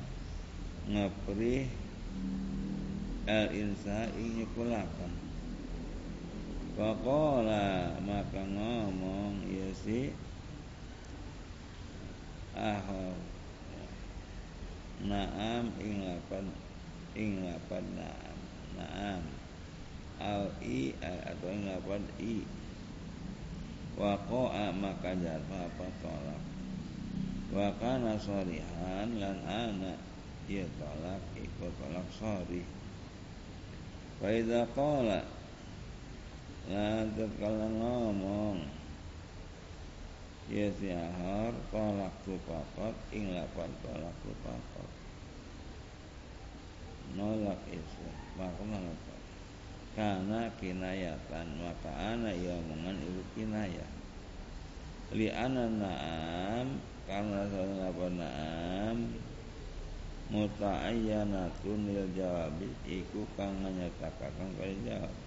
ngeprih 0.91 1.71
al 3.31 3.47
insa 3.55 4.11
ing 4.19 4.43
nyekulakan 4.43 5.26
Faqala 6.77 7.97
maka 8.05 8.45
ngomong 8.45 9.49
ya 9.49 9.73
si 9.73 10.13
Ahor 12.53 13.17
Naam 14.97 15.73
ing 15.81 16.05
lapan 16.05 16.53
ing 17.17 17.45
lapan 17.45 17.85
naam. 17.97 18.39
Naam. 18.77 19.23
Al 20.21 20.49
i 20.65 20.97
atau 21.01 21.53
ing 21.53 21.69
lapan 21.69 22.01
i. 22.17 22.45
Waqa'a 23.97 24.73
maka 24.73 25.13
jatuh 25.17 25.69
apa 25.69 25.87
tolak? 26.01 26.43
Wakana 27.53 28.21
lan 29.17 29.39
anak 29.47 30.01
ia 30.51 30.67
tolak 30.77 31.23
ikut 31.39 31.73
tolak 31.79 32.09
sorih 32.11 32.67
Faidah 34.19 34.67
qala 34.75 35.23
Lanjut 36.67 37.31
kalau 37.39 37.71
ngomong. 37.71 38.77
Ya 40.47 40.71
siahar 40.79 41.51
Tolak 41.75 42.15
tu 42.23 42.39
pakot 42.47 42.95
Ing 43.11 43.35
lapan 43.35 43.67
tolak 43.83 44.15
tu 44.23 44.31
pakot 44.47 44.91
Nolak 47.19 47.59
itu 47.67 48.07
Maka 48.39 48.63
nolak 48.63 48.99
Karena 49.99 50.47
kinayatan 50.63 51.47
Maka 51.59 51.91
anak 52.15 52.39
ia 52.39 52.55
omongan 52.63 52.95
itu 52.95 53.23
kinayah 53.35 53.91
Li 55.19 55.27
ana 55.35 55.67
naam 55.67 56.79
Karena 57.11 57.43
salah 57.51 57.91
apa 57.91 58.07
naam 58.15 58.99
Muta'ayyanatun 60.31 61.91
lil 61.91 62.07
jawabi 62.15 62.71
Iku 62.87 63.27
kang 63.35 63.67
nyatakan 63.67 64.55
kali 64.55 64.79
jawab 64.87 65.26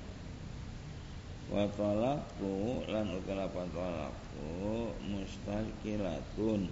wa 1.49 1.65
talaqu 1.73 2.85
lan 2.85 3.09
ukalapan 3.17 3.67
talaqu 3.73 4.93
mustaqilatun 5.09 6.69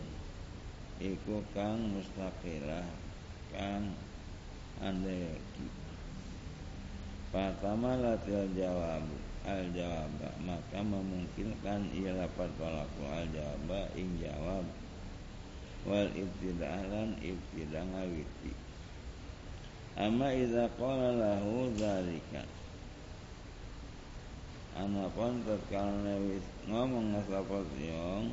iku 1.01 1.41
kang 1.57 1.81
mustaqilah 1.97 2.85
kang 3.53 3.93
andeki 4.77 5.65
Pertama 7.27 7.99
latil 7.99 8.47
jawab 8.55 9.03
al 9.43 9.63
jawab 9.75 10.15
maka 10.47 10.79
memungkinkan 10.79 11.91
ia 11.91 12.15
dapat 12.15 12.47
talaqu 12.55 13.03
al 13.03 13.27
jawab 13.35 13.91
ing 13.99 14.15
jawab. 14.23 14.63
Wal 15.83 16.07
ibtidah 16.15 16.87
lan 16.87 17.19
ibtidah 17.19 17.83
ngawiti. 17.83 18.55
Amma 19.99 20.31
idza 20.31 20.71
qala 20.79 21.19
lahu 21.19 21.67
dzalika 21.75 22.47
Anapun 24.77 25.41
tatkala 25.41 26.21
wis 26.21 26.45
ngomong 26.69 27.17
sapa 27.25 27.65
siong 27.73 28.29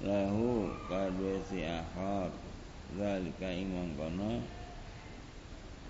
lahu 0.00 0.72
kadue 0.88 1.36
si 1.44 1.60
ahad 1.60 2.32
zalika 2.96 3.52
imam 3.52 3.92
kono 3.92 4.40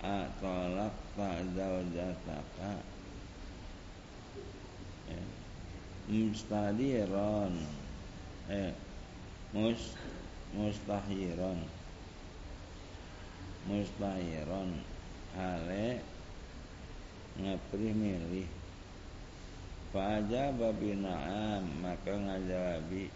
atolak 0.03 0.91
tak 1.15 1.47
zaujataka 1.55 2.73
eh, 5.15 5.27
mustadiron. 6.11 7.55
Eh 8.51 8.75
mus 9.55 9.95
mustahiron. 10.59 11.63
Mustahiron. 13.71 14.75
Hale 15.39 16.03
ngepri 17.39 17.95
milih 17.95 18.58
Fa'ajaba 19.89 20.69
bina'am 20.77 21.65
Maka 21.81 22.13
ngajawabi 22.13 23.09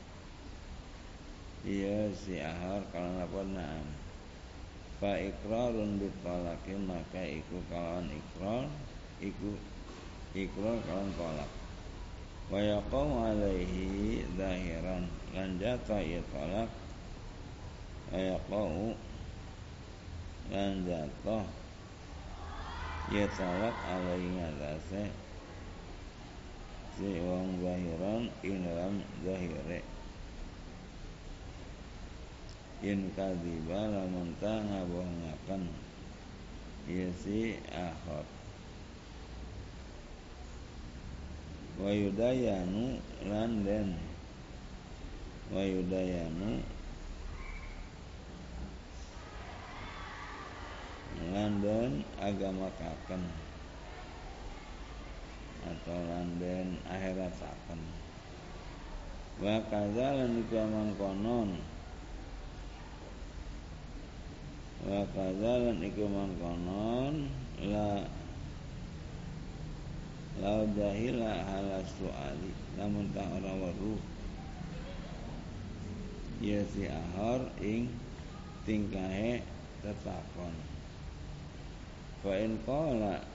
Iya 1.69 2.09
si 2.17 2.41
ahar 2.41 2.81
Kalau 2.89 3.21
apa 3.21 3.41
na'am? 3.45 3.87
Fa 4.97 5.13
ikrarun 5.21 6.01
bitolaki 6.01 6.73
Maka 6.81 7.21
iku 7.29 7.61
kawan 7.69 8.09
ikrar 8.09 8.65
Iku 9.21 9.53
ikrar 10.33 10.81
kawan 10.89 11.13
tolak. 11.13 11.51
Wa 12.49 12.57
yaqaw 12.57 13.09
alaihi 13.21 14.25
Zahiran 14.33 15.05
Lan 15.37 15.61
jatuh 15.61 16.01
ia 16.01 16.25
tolak. 16.33 16.73
Wa 18.09 18.17
yaqaw 18.17 18.97
Lan 20.49 20.89
jatuh 20.89 21.45
Ia 23.13 23.29
tolak 23.29 23.77
alaihi 23.77 24.41
ngatase 24.41 25.05
si 25.05 25.22
wong 27.01 27.57
zahiran 27.65 28.23
ing 28.45 28.61
dalam 28.61 28.95
zahire. 29.25 29.81
In 32.85 33.09
kadhiba 33.17 33.81
lamun 33.89 34.37
ta 34.43 34.61
ngabohongaken. 34.61 35.73
Ieu 36.91 37.15
si 37.15 37.57
akhir 37.71 38.27
wa 41.79 41.89
yudayanu 41.95 43.01
lan 43.25 43.65
den 43.65 43.97
wa 45.55 45.63
yudayanu 45.63 46.61
agamakaken 55.73 55.81
atau 55.81 56.01
landen 56.09 56.69
akhirataken 56.85 57.81
wa 59.41 59.57
kadzalan 59.73 60.39
ikaman 60.45 60.89
konon. 61.01 61.51
Wa 64.83 65.07
ikaman 65.81 66.31
konon 66.37 67.15
la 67.65 68.05
lau 70.43 70.63
jahila 70.77 71.33
halas 71.49 71.89
suali. 71.97 72.53
Namun 72.77 73.13
tak 73.17 73.29
ora 73.29 73.53
weruh. 73.57 74.01
Ya 76.43 76.59
si 76.75 76.91
ahor 76.91 77.47
ing 77.63 77.87
tingkahe 78.67 79.47
tetakon 79.79 80.55
fa 82.23 82.35
in 82.35 82.59
qala 82.67 83.32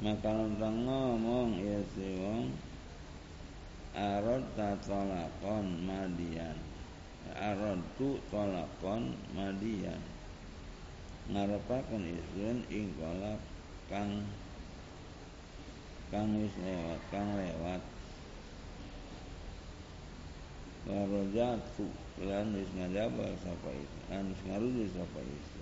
maka 0.00 0.32
nonton 0.32 0.88
ngomong 0.88 1.60
ya 1.60 1.80
si 1.92 2.08
wong. 2.16 2.48
Arad 3.92 4.44
tatolakon 4.56 5.84
madian. 5.84 6.56
Arad 7.36 7.80
tu 8.00 8.16
tolakon 8.32 9.12
madian. 9.36 10.00
Ngarepaken 11.28 12.16
isun 12.16 12.64
ing 12.72 12.96
kolak 12.96 13.38
kang 13.92 14.24
kang 16.08 16.32
wis 16.40 16.54
lewat 16.64 17.00
kang 17.12 17.28
lewat. 17.36 17.82
Warojatu 20.88 21.86
lan 22.24 22.56
wis 22.56 22.70
ngajabal 22.72 23.36
sapa 23.44 23.68
itu 23.76 23.98
lan 24.08 24.32
wis 24.32 24.40
ngarudu 24.48 24.84
sapa 24.96 25.20
itu 25.20 25.59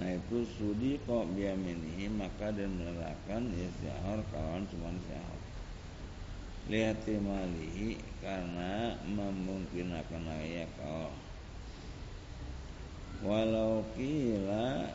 Nah 0.00 0.08
itu 0.08 0.48
sudi 0.56 0.96
kok 1.04 1.28
biaminihi 1.36 2.08
maka 2.16 2.48
dan 2.52 2.80
ya 3.52 3.68
sihar 3.80 4.20
kawan 4.32 4.64
cuma 4.72 4.92
sihar. 5.04 5.40
Lihat 6.72 7.04
malihi 7.20 8.00
karena 8.24 8.96
memungkinkan 9.04 10.24
ya 10.46 10.64
kau. 10.80 11.12
Walau 13.22 13.86
kila 13.94 14.90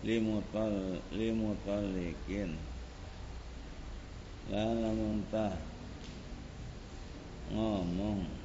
limutal 0.00 0.96
limutalikin 1.12 2.56
Lala 4.48 4.90
muntah 4.90 5.54
ngomong 7.54 8.39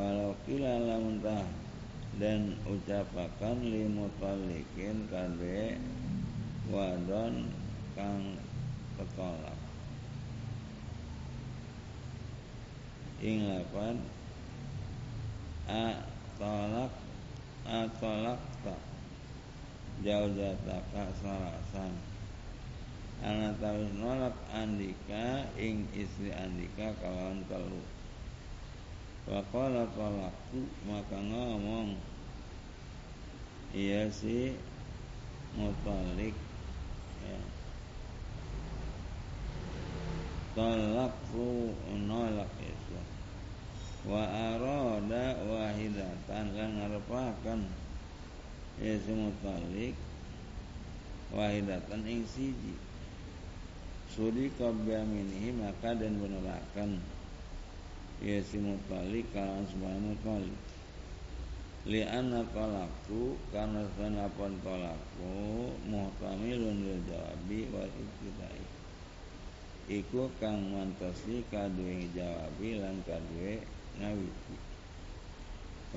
walau 0.00 0.32
kila 0.48 0.80
lamuntah 0.80 1.44
dan 2.16 2.56
ucapakan 2.64 3.60
limutalikin 3.60 5.04
kade 5.12 5.76
wadon 6.72 7.52
kang 7.92 8.40
ketolak. 8.96 9.60
Ing 13.20 13.44
lapan 13.44 14.00
a 15.68 16.00
tolak 16.40 16.92
a 17.68 17.84
tolak 18.00 18.40
tak 18.64 18.80
jauh 20.00 20.32
jataka 20.32 21.12
sarasan. 21.20 21.92
Anak 23.20 23.60
tawis 23.60 23.92
nolak 24.00 24.32
andika 24.48 25.44
ing 25.60 25.84
istri 25.92 26.32
andika 26.32 26.96
kawan 27.04 27.44
telu 27.52 27.99
Waqala 29.30 29.86
talaktu 29.94 30.58
maka 30.90 31.14
ngomong 31.22 31.94
Iya 33.70 34.10
si 34.10 34.58
Mutalik. 35.54 36.34
Ya. 37.22 37.38
Talaktu 40.58 41.46
nolak 42.10 42.50
itu. 42.58 42.98
Wa 44.10 44.26
arada 44.26 45.38
wahidatan 45.46 46.44
Lan 46.58 46.70
ngarepakan 46.82 47.60
Ya 48.82 48.98
si 48.98 49.12
Mutalik 49.14 49.94
Wahidatan 51.30 52.02
ing 52.02 52.26
siji. 52.26 52.74
Sudi 54.10 54.50
kabyaminihi 54.58 55.54
maka 55.54 55.94
dan 55.94 56.18
benerakan 56.18 56.98
ya 58.20 58.36
si 58.44 58.60
mutalik 58.60 59.24
kalan 59.32 59.64
semuanya 59.64 60.12
mutalik 60.12 60.60
li'anna 61.88 62.44
talaktu 62.52 63.40
karena 63.48 63.80
senapan 63.96 64.52
talakku 64.60 65.72
muhtamilun 65.88 66.76
lil 66.84 67.00
jawabi 67.08 67.64
wal 67.72 67.88
ibtidai. 67.88 68.64
Iku 69.88 70.28
kang 70.36 70.60
mantasi 70.70 71.40
kadue 71.48 72.04
jawabi 72.12 72.84
lan 72.84 73.00
kadue 73.08 73.64
ngawiti. 73.96 74.56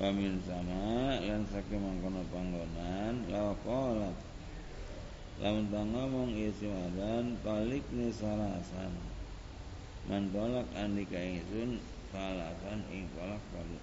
Wamin 0.00 0.40
sama 0.42 1.20
lan 1.20 1.44
saking 1.52 1.78
mangkono 1.78 2.24
panggonan 2.32 3.14
law 3.28 3.52
qalat. 3.62 4.16
Lamun 5.44 5.68
ngomong 5.68 6.30
isi 6.32 6.64
wadan 6.64 7.36
talik 7.44 7.84
ni 7.92 8.08
sarasan 8.08 8.94
mantolak 10.08 10.66
andika 10.78 11.18
ingsun 11.18 11.80
salasan 12.14 12.78
ing 12.94 13.10
kolak 13.18 13.42
kalu 13.50 13.78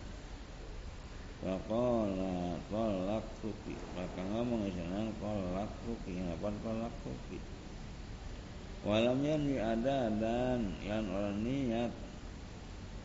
Waqala 1.44 2.56
tolak 2.72 3.26
tuki 3.44 3.76
Maka 3.92 4.22
ngomong 4.24 4.72
kolak 5.20 5.72
tuki 5.84 6.16
Ngapan 6.24 6.56
kolak 6.64 6.94
tuki 7.04 7.44
Walam 8.88 9.20
yanwi 9.20 9.60
ada 9.60 10.10
dan 10.16 10.74
Lan 10.88 11.06
orang 11.12 11.44
niat. 11.46 11.92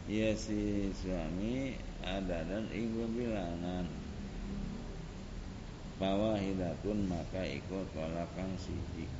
Ya 0.06 0.32
si 0.38 0.94
suami 0.94 1.74
ada 2.00 2.46
dan 2.46 2.70
ing 2.70 2.94
bilangan. 2.94 3.84
Bahwa 5.98 6.38
hidatun 6.38 7.10
maka 7.10 7.42
ikut 7.44 7.92
tolakan 7.92 8.54
siji 8.56 9.10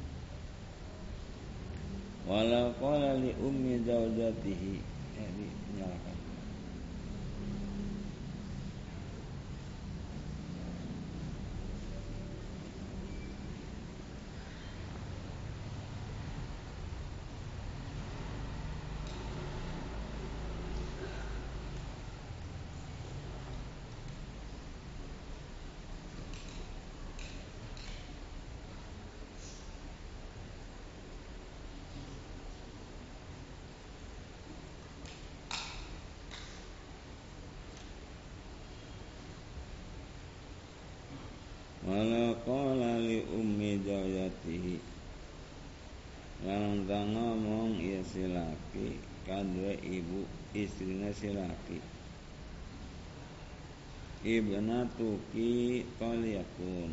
Walau 2.25 2.73
qala 2.81 3.21
li 3.21 3.33
ummi 3.37 3.81
zaujatihi 3.85 4.75
eh, 5.21 5.56
Yeah. 5.77 6.16
Wala 41.97 42.37
qala 42.45 43.01
li 43.01 43.25
ummi 43.25 43.81
jayatihi 43.81 44.77
Lan 46.45 46.85
ngomong 46.85 47.81
ya 47.81 48.05
si 48.05 48.29
laki 48.29 49.01
kadue 49.25 49.81
ibu 49.81 50.29
istrinya 50.53 51.09
si 51.17 51.33
laki. 51.33 51.81
Ibnatuki 54.29 55.89
taliyakun 55.97 56.93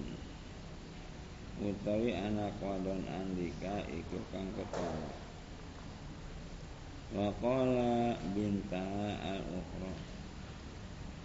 Utawi 1.59 2.15
anak 2.15 2.55
wadon 2.63 3.03
andika 3.03 3.83
iku 3.91 4.23
kang 4.31 4.47
ketolak 4.55 5.19
Waqala 7.11 8.15
binta 8.31 8.87
al-ukhra. 9.19 9.93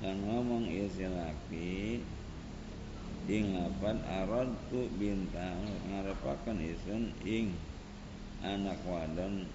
Dan 0.03 0.27
ngomong 0.27 0.67
isi 0.67 1.07
laki 1.07 2.03
ing 3.27 3.59
lapan 3.59 3.99
aradtu 4.07 4.87
bintang 4.95 5.67
ngarepaken 5.91 6.63
isun 6.63 7.11
ing 7.27 7.57
anak 8.45 8.79
wadon 8.87 9.51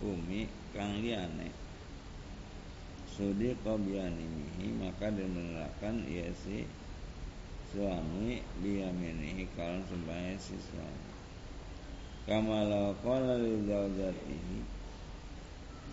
umi 0.00 0.48
kang 0.72 1.04
liyane. 1.04 1.52
Sudi 3.12 3.52
qabiyanimihi 3.60 4.72
maka 4.80 5.12
dinerangkan 5.12 6.00
ia 6.08 6.32
si 6.32 6.64
suami 7.68 8.40
biyaminihi 8.64 9.44
kalau 9.52 9.84
sebagai 9.84 10.40
si 10.40 10.56
suami. 10.56 11.10
Kama 12.24 12.64
law 12.64 12.96
qala 13.04 13.36
li 13.36 13.66
zaujatihi 13.68 14.58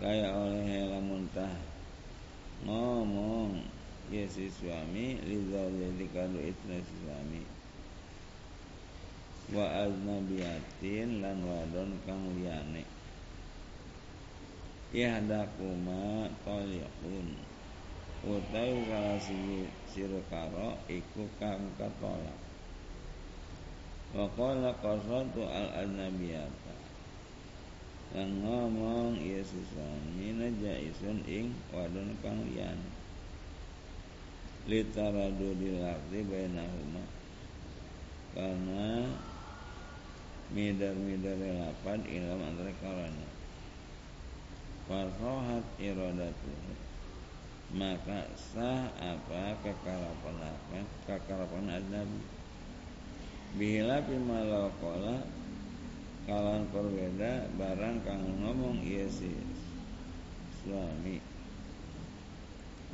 kaya 0.00 0.32
oleh 0.32 0.88
lamun 0.88 1.28
tah 1.36 1.52
ngomong 2.64 3.79
ya 4.10 4.26
si 4.26 4.50
suami. 4.50 5.22
Kadu 6.10 6.38
istri 6.42 6.82
si 6.82 6.94
suami. 7.06 7.42
Wa 9.54 9.86
aznabiyatin 9.86 11.22
lan 11.22 11.38
wadon 11.46 11.94
kang 12.02 12.22
liyane. 12.34 12.82
Ihdakuma 14.90 16.26
taliqun 16.42 17.50
utawi 18.20 18.84
salah 18.84 19.16
siji 19.16 19.64
sirkara 19.88 20.76
iku 20.92 21.24
kang 21.40 21.72
katolak 21.80 22.36
wa 24.12 24.28
qala 24.36 24.76
qasatu 24.82 25.40
al 25.48 25.86
aznabiyata 25.86 26.76
lan 28.12 28.42
ngomong 28.44 29.16
iya 29.24 29.40
si 29.40 29.62
suami 29.72 30.36
najaisun 30.36 31.24
ing 31.24 31.54
wadon 31.72 32.12
kang 32.20 32.44
liyane 32.44 32.89
litaradu 34.68 35.56
dilakti 35.56 36.18
bainahuma. 36.26 37.04
Karena 38.30 39.10
midar-midar 40.54 41.38
lapan 41.38 41.98
ilam 42.06 42.42
antara 42.42 42.70
kalanya 42.78 43.30
Fasohat 44.86 45.66
iradatu 45.78 46.50
Maka 47.70 48.26
sah 48.34 48.90
apa 48.98 49.54
kekarapan 49.62 50.36
apa 50.42 50.78
Kekarapan 51.06 51.78
adnabi. 51.78 52.22
Bihilapi 53.58 54.14
malakola 54.18 55.22
Kalan 56.26 56.66
berbeda 56.70 57.50
Barang 57.54 58.02
kang 58.02 58.22
ngomong 58.42 58.82
iya 58.82 59.06
Suami 60.62 61.39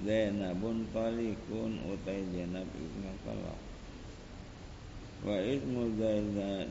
Zainabun 0.04 0.84
talikun 0.92 1.80
utai 1.88 2.20
Zainab 2.28 2.68
ibn 2.76 3.04
talak 3.24 3.60
wa 5.24 5.36
ismu 5.40 5.96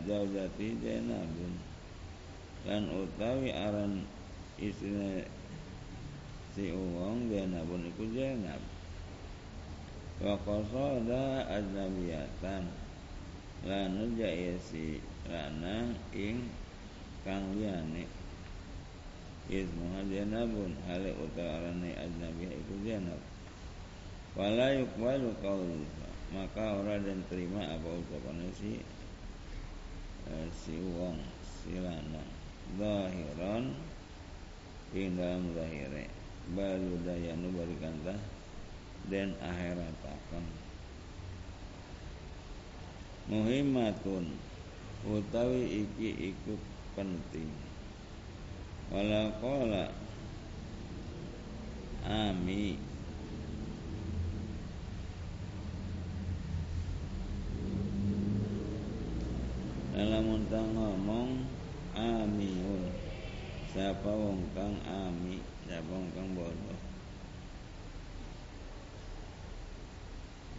zaujati 0.06 0.68
Zainabun. 0.80 1.54
Lan 2.66 2.90
utawi 2.90 3.50
aran 3.54 4.06
istri 4.62 5.26
si 6.54 6.70
uwong 6.70 7.30
Zainabun 7.34 7.90
iku 7.90 8.06
Zainab. 8.14 8.62
Wa 10.22 10.38
qasada 10.46 11.50
ajnabiyatan 11.50 12.64
lan 13.66 13.94
jaya 14.16 14.54
si 14.62 15.02
lanang 15.26 15.98
ing 16.14 16.46
kang 17.26 17.58
liyane 17.58 18.06
ismuha 19.50 20.02
Zainabun 20.10 20.74
hale 20.90 21.14
utawi 21.22 21.50
arane 21.50 21.90
ajnabiyah 21.94 22.54
iku 22.54 22.74
Zainab. 22.82 23.22
Wala 24.36 24.68
yuqbalu 24.76 25.32
qawluha 25.40 26.10
maka 26.34 26.82
orang 26.82 27.06
dan 27.06 27.22
terima 27.30 27.62
apa 27.64 27.86
ucapan 27.86 28.50
si 28.58 28.82
eh, 30.26 30.48
si 30.52 30.76
wong 30.82 31.22
si 31.46 31.78
lanang 31.78 32.28
zahiran 32.76 33.72
ing 34.92 35.16
dalam 35.16 35.54
zahire 35.54 36.10
balu 36.52 36.98
dayanu 37.06 37.54
barikantah 37.54 38.20
dan 39.08 39.38
akhirat 39.38 39.98
akan. 40.02 40.46
Muhimmatun 43.30 44.34
utawi 45.06 45.86
iki 45.86 46.34
penting 46.98 47.65
wala 48.94 49.22
qala. 49.42 49.86
Ami. 52.06 52.78
Dalam 59.96 60.26
untang 60.28 60.70
ngomong 60.76 61.32
amiun. 61.96 62.84
Siapa 63.76 64.08
wong 64.08 64.40
kang 64.56 64.80
ami 64.88 65.44
siapa 65.66 65.92
wong 65.92 66.08
kang 66.14 66.30
bodoh? 66.38 66.80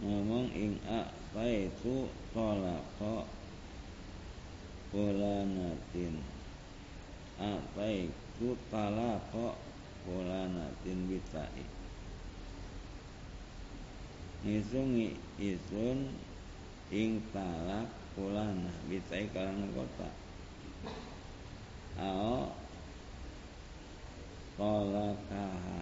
Ngomong 0.03 0.53
ing 0.53 0.77
a 0.85 1.09
itu 1.41 2.05
tolako 2.35 3.25
fulanatin 4.93 6.36
a 7.37 7.61
itu 7.85 8.57
talako 8.73 9.53
fulanatin 10.05 10.99
bitai 11.05 11.77
ngisungi 14.47 15.17
isun 15.41 16.13
ing 16.93 17.19
talak 17.35 17.89
fulana 18.15 18.71
bitai 18.87 19.27
kalangan 19.35 19.69
kota. 19.75 20.09
Ao 21.97 22.53
tolakaha 24.55 25.79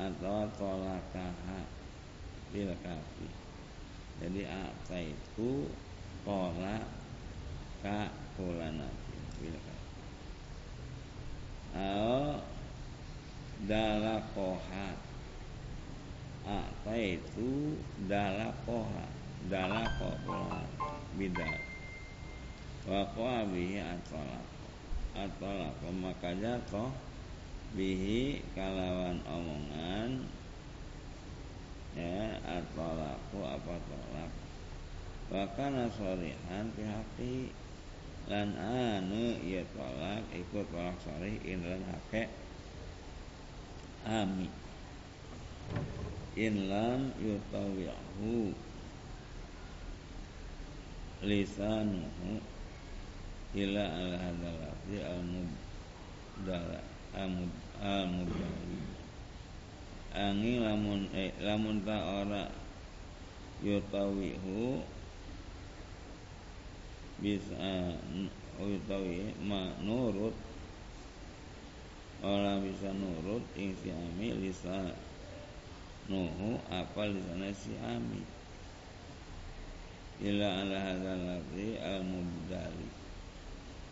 atau 0.00 0.44
tolakaha 0.56 1.60
bil 2.54 2.72
jadi 4.20 4.42
apa 4.52 4.96
itu 5.00 5.66
tolak 6.22 6.84
ka 7.80 8.12
fulana 8.36 8.88
bil 9.40 9.56
ao 11.74 12.42
dalakoha 13.66 15.10
apa 16.50 16.94
itu 16.96 17.76
dalakoha? 18.08 19.06
Dalako 19.48 20.12
bidah. 21.16 21.56
Wa 22.84 23.08
bihi 23.48 23.80
atolak 23.80 24.46
atolak 25.16 25.76
maka 25.96 26.32
jatuh 26.36 26.92
bihi 27.72 28.44
kalawan 28.52 29.20
omongan 29.24 30.28
ya 31.96 32.40
atolaku 32.46 33.40
apa 33.42 33.74
tolak 33.88 34.32
wakana 35.30 35.86
sorihan 35.92 36.66
pihaki 36.74 37.52
lan 38.28 38.52
anu 38.58 39.38
ia 39.40 39.62
tolak 39.72 40.26
ikut 40.34 40.66
tolak 40.74 40.98
sorih 41.00 41.38
inlan 41.46 41.80
hake. 41.88 42.28
Ami. 44.04 44.48
Inlam 46.36 47.14
yutawi'hu. 47.22 48.52
Lisanuhu. 51.24 52.42
Ila 53.54 53.84
al 53.86 54.12
hadzal 54.14 54.56
lafzi 54.62 54.98
al 55.02 55.20
mubdala 55.26 56.80
al 57.16 58.06
mubdali 58.14 59.00
angin 60.14 60.58
lamun 60.66 61.06
eh, 61.14 61.30
lamun 61.38 61.86
ta 61.86 62.02
ora 62.26 62.50
yutawihu 63.62 64.82
bisa 67.20 67.52
uh, 67.56 67.92
yutawi 68.60 69.32
ma 69.44 69.72
nurut 69.84 70.32
orang 72.20 72.64
bisa 72.64 72.92
nurut 72.96 73.44
ing 73.56 73.72
si 73.80 73.92
ami 73.92 74.36
lisa 74.36 74.92
nuhu 76.08 76.56
apa 76.68 77.06
lisana 77.06 77.48
si 77.54 77.72
ami? 77.80 78.20
Ila 80.20 80.64
ala 80.64 80.76
hadzal 80.80 81.40
al 81.80 82.02
mubdali 82.04 82.88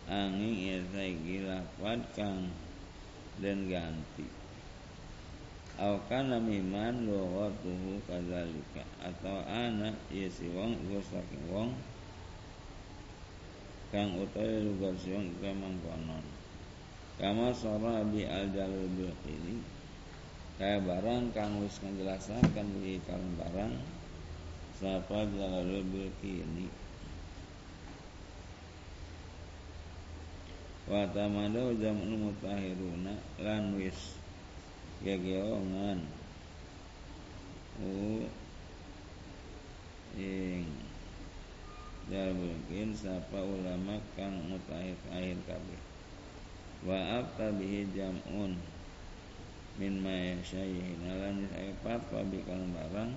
angin 0.09 0.53
ya 0.57 0.77
saiki 0.89 1.45
lafad 1.45 2.01
kang 2.17 2.49
dan 3.41 3.69
ganti. 3.69 4.25
Au 5.79 5.95
kana 6.11 6.41
miman 6.41 7.07
lughatuhu 7.07 8.03
kadzalika 8.03 8.83
atau 8.99 9.39
ana 9.47 9.95
ya 10.11 10.27
si 10.27 10.51
wong 10.51 10.75
iku 10.75 10.99
saking 11.07 11.45
wong 11.47 11.71
kang 13.89 14.17
utawi 14.21 14.65
lugar 14.65 14.93
si 14.97 15.13
wong 15.13 15.33
iku 15.37 15.49
mangkonon. 15.53 16.25
Kama 17.19 17.51
sora 17.51 18.05
bi 18.07 18.23
al 18.23 18.47
jalul 18.55 18.87
bil 18.95 19.11
kaya 20.59 20.75
barang 20.83 21.31
kang 21.31 21.63
wis 21.63 21.79
ngajelasaken 21.79 22.67
di 22.83 22.99
kalem 23.07 23.31
barang 23.39 23.79
Sapa 24.75 25.23
Jalalul 25.31 25.87
Bilkini 25.87 26.67
wa 30.89 31.07
tamadau 31.15 31.71
jam'u 31.79 32.11
mutahiruna 32.27 33.15
lan 33.39 33.71
wis 33.79 34.19
gegeongan 34.99 36.03
u 37.79 38.27
ing 40.19 40.88
mungkin 42.09 42.89
sapa 42.89 43.37
ulama 43.37 44.01
kang 44.17 44.33
mutahir 44.49 44.97
akhir 45.13 45.37
kabeh. 45.45 45.81
Wa 46.81 47.21
abta 47.21 47.53
bihi 47.53 47.85
jam'un 47.93 48.57
min 49.77 49.93
ma 50.01 50.09
yasyayhina 50.09 51.21
lan 51.21 51.45
epat 51.53 52.01
pabikan 52.09 52.73
barang 52.73 53.13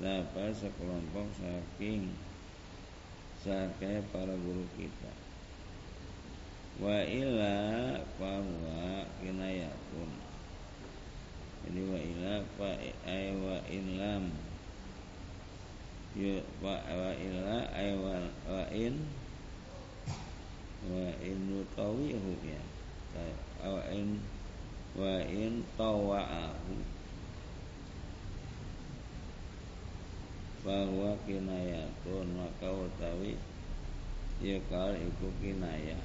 sapa 0.00 0.48
sekelompok 0.48 1.28
saking 1.36 2.16
sakai 3.44 4.00
para 4.08 4.32
guru 4.32 4.64
kita. 4.80 5.12
Wa 6.80 7.04
ila 7.04 8.00
fahuwa 8.16 9.04
kinayatun 9.20 10.30
jadi 11.60 11.80
wa 11.84 11.98
ila 12.00 12.34
fa 12.56 12.70
ay 13.04 13.36
wa 13.36 13.56
in 13.68 14.00
lam 14.00 14.32
wa 16.60 16.76
wa 16.84 17.10
ila 17.16 17.64
ay 17.72 17.96
wa, 17.96 18.20
wa 18.44 18.62
in 18.68 19.08
wa 20.90 21.08
in 21.24 21.38
yutawihu 21.48 22.32
ya. 22.44 22.60
Wa 23.64 23.80
in 23.88 24.20
wa 24.96 25.24
in 25.24 25.64
tawa'ahu. 25.80 26.76
Bahwa 30.60 31.16
kinayatun 31.24 32.26
maka 32.36 32.68
utawi 32.68 33.40
ya 34.44 34.60
kal 34.68 34.92
iku 34.92 35.32
kinayah 35.40 36.00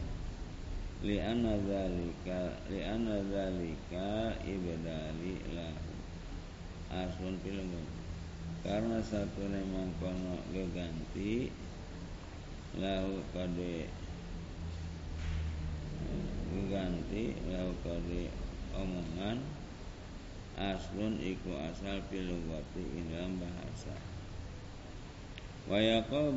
li 1.03 1.19
anna 1.19 1.59
zalika 1.59 2.55
li 2.71 2.79
anna 2.79 3.19
zalika 3.27 4.39
ibdali 4.47 5.35
lahu. 5.51 5.91
Asun 6.87 7.35
film 7.43 7.67
karena 8.65 8.97
satu 9.03 9.45
memang 9.45 9.93
kono 10.01 10.41
geganti 10.49 11.53
lahu 12.81 13.21
kade 13.31 13.89
geganti 16.49 17.37
lahu 17.51 17.71
kade 17.85 18.33
omongan 18.73 19.37
aslun 20.55 21.19
iku 21.19 21.51
asal 21.67 21.99
pilugati 22.07 22.83
ing 22.95 23.11
dalam 23.11 23.35
bahasa. 23.37 23.95
Wa 25.65 25.81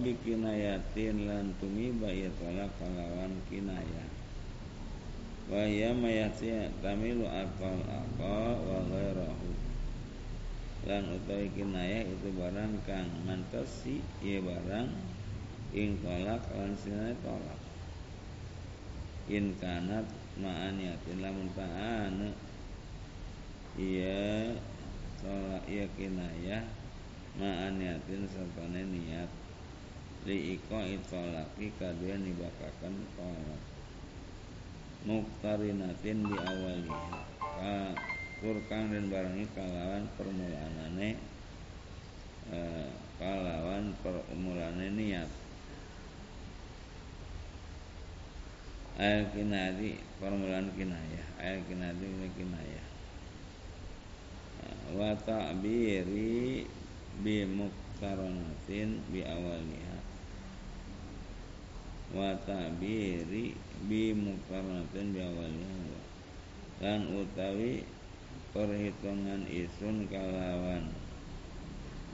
bikinayatin 0.01 1.29
lan 1.29 1.53
tumiba 1.61 2.09
tolak 2.40 2.73
kalawan 2.81 3.37
kinayah 3.53 4.09
wa 5.49 5.64
mayati 5.97 6.68
tamilu 6.85 7.25
akal 7.25 7.81
akal 7.88 8.57
wa 8.68 8.85
ghairahu 8.92 9.67
lan 10.87 11.11
utawi 11.11 11.51
kinayah 11.59 12.07
itu 12.07 12.29
barang 12.38 12.75
kang 12.87 13.11
mantasi 13.27 13.99
iya 14.23 14.38
barang 14.38 14.87
ing 15.75 15.99
tolak 15.99 16.43
lan 16.55 16.73
sinai 16.79 17.19
tolak. 17.25 17.61
In 19.29 19.53
kanat 19.59 20.07
ma'aniyatin 20.38 21.19
lamun 21.21 21.51
ta'ana 21.53 22.31
iya 23.75 24.55
tolak 25.19 25.67
iya 25.67 25.91
kinayah 25.99 26.62
ma'aniyatin 27.37 28.31
sertane 28.31 28.87
niat. 28.87 29.31
Li 30.27 30.59
iko 30.59 30.79
itolaki 30.83 31.75
kadua 31.79 32.17
nibakakan 32.17 32.95
tolak. 33.19 33.62
Muktarinatin 35.07 36.27
di 36.27 36.37
awali 36.38 36.91
ka 37.41 37.95
kurkang 38.38 38.94
dan 38.94 39.11
barangi 39.11 39.46
kalawan 39.55 40.07
permulaanane 40.14 41.11
eh, 42.55 42.90
kalawan 43.18 43.94
permulaane 44.03 44.87
niat. 44.94 45.31
Ayat 48.98 49.31
kinadi 49.31 49.94
permulaan 50.18 50.74
kinayah 50.74 51.27
ayat 51.38 51.62
kinadi 51.70 52.03
ini 52.03 52.29
kinayah. 52.35 52.87
Wa 54.98 55.14
ta'biri 55.22 56.66
bi 57.22 57.37
muktaranatin 57.46 59.03
bi 59.11 59.22
awaliha 59.22 59.98
wa 62.09 62.33
ta'biri 62.40 63.53
bi 63.85 64.16
mukarnatin 64.16 65.12
bi 65.12 65.20
awaliha 65.20 66.01
lan 66.81 67.01
utawi 67.12 67.85
perhitungan 68.55 69.45
isun 69.49 70.09
kalawan. 70.09 70.89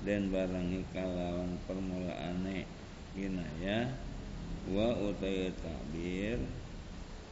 Dan 0.04 0.28
barangi 0.28 0.84
kalawan 0.92 1.56
permulaane 1.64 2.68
kinaya 3.16 3.88
wa 4.68 4.92
utawi 5.00 5.48
ta'bir 5.64 6.38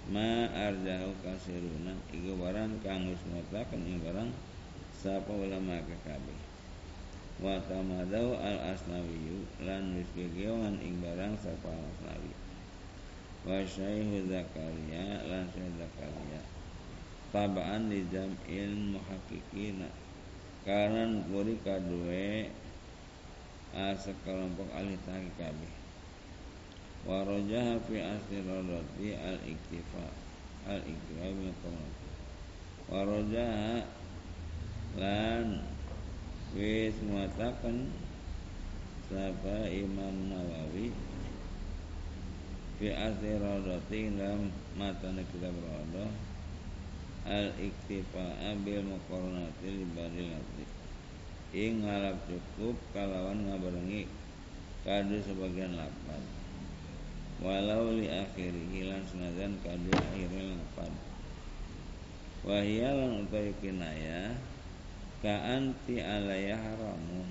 ma 0.09 0.49
arjahu 0.49 1.13
kasiruna. 1.21 1.93
Iku 2.15 2.39
barang 2.41 2.81
kang 2.81 3.13
wis 3.13 3.21
mutaken 3.29 3.85
ing 3.85 4.01
barang 4.01 4.31
sapa 5.03 5.35
ulama 5.35 5.83
kabeh 5.83 6.53
wa 7.43 7.59
tamadau 7.67 8.39
al 8.39 8.71
asnawiyu 8.71 9.43
lan 9.67 9.99
wis 9.99 10.07
gegewan 10.15 10.79
ing 10.79 11.03
barang 11.03 11.35
sapa 11.43 11.75
asnawi 11.75 12.31
wa 13.43 13.59
syaihu 13.67 14.31
Zakaria 14.31 15.27
lan 15.27 15.51
syaihu 15.51 15.75
Zakaria 15.75 16.39
tabaan 17.33 17.89
di 17.89 18.05
jam'il 18.13 18.93
muhaqqiqina. 18.93 19.89
Karena 20.63 21.11
guri 21.27 21.59
kadue 21.65 22.53
sekelompok 23.73 24.69
ahli 24.77 24.95
tahqiq 25.09 25.33
kabeh. 25.41 25.73
Wa 27.03 27.27
rajaha 27.27 27.83
fi 27.89 27.99
asli 27.99 28.45
radati 28.47 29.09
al 29.19 29.41
iktifa 29.43 30.07
al 30.71 30.79
iktifa 30.87 31.27
min 31.35 31.51
wa 32.93 33.01
rajaha 33.09 33.89
lan 35.01 35.65
wis 36.53 36.95
muatakan 37.03 37.89
sapa 39.09 39.67
Imam 39.73 40.31
Nawawi 40.31 40.93
fi 42.77 42.87
asli 42.93 43.33
radati 43.41 44.01
dalam 44.15 44.53
matan 44.77 45.25
kitab 45.33 45.57
radah 45.57 46.32
al 47.23 47.55
iktifa 47.55 48.35
bil 48.67 48.83
muqarnati 48.83 49.69
li 49.71 49.87
badil 49.95 50.31
ing 51.55 51.87
ngalap 51.87 52.17
cukup 52.27 52.75
kalawan 52.91 53.47
ngabarengi 53.47 54.11
kadu 54.83 55.23
sebagian 55.23 55.79
lapan 55.79 56.23
walau 57.39 57.95
li 57.95 58.11
akhiri 58.11 58.73
hilang 58.75 59.05
senajan 59.07 59.55
kadu 59.63 59.91
akhirnya 59.95 60.59
lapan 60.59 60.93
wahiyalan 62.43 63.23
utawi 63.23 63.55
kinaya 63.63 64.35
ka 65.23 65.35
anti 65.47 66.03
alaya 66.03 66.59
haramun 66.59 67.29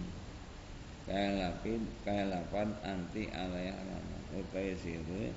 kaya 1.03 1.35
lapid 1.35 1.83
kaya 2.07 2.31
lapan 2.31 2.71
anti 2.87 3.27
alaya 3.27 3.75
haramun 3.75 4.21
utai 4.39 4.71
siru 4.79 5.27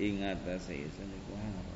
ingat 0.00 0.42
isun 0.66 1.10
iku 1.12 1.38
haram 1.38 1.71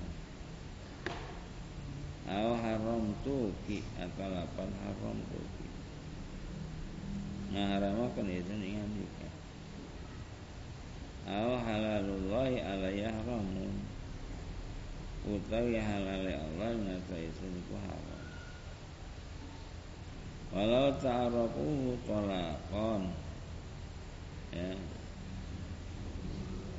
aw 2.27 2.59
haram 2.59 3.15
tuki 3.23 3.87
atau 3.95 4.27
lapan 4.27 4.71
haram 4.83 5.17
tuki. 5.31 5.67
Ngaharamakan 7.55 8.27
isun 8.35 8.61
ingat 8.67 8.91
dika 8.99 9.31
aw 11.31 11.59
halalullahi 11.63 12.59
alaya 12.63 13.15
haramun. 13.15 13.87
Utawi 15.27 15.79
halale 15.79 16.39
Allah 16.39 16.71
ngata 16.75 17.19
isun 17.19 17.51
iku 17.63 17.75
haram. 17.83 18.23
Walau 20.55 20.95
ta'arafuhu 21.03 21.99
tolakon 22.07 23.11
ya. 24.55 24.71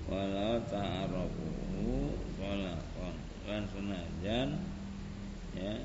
Walau 0.08 0.64
ta'arafuhu 0.64 2.16
tolakon 2.40 3.16
lan 3.48 3.64
senajan 3.68 4.77
ya. 5.58 5.76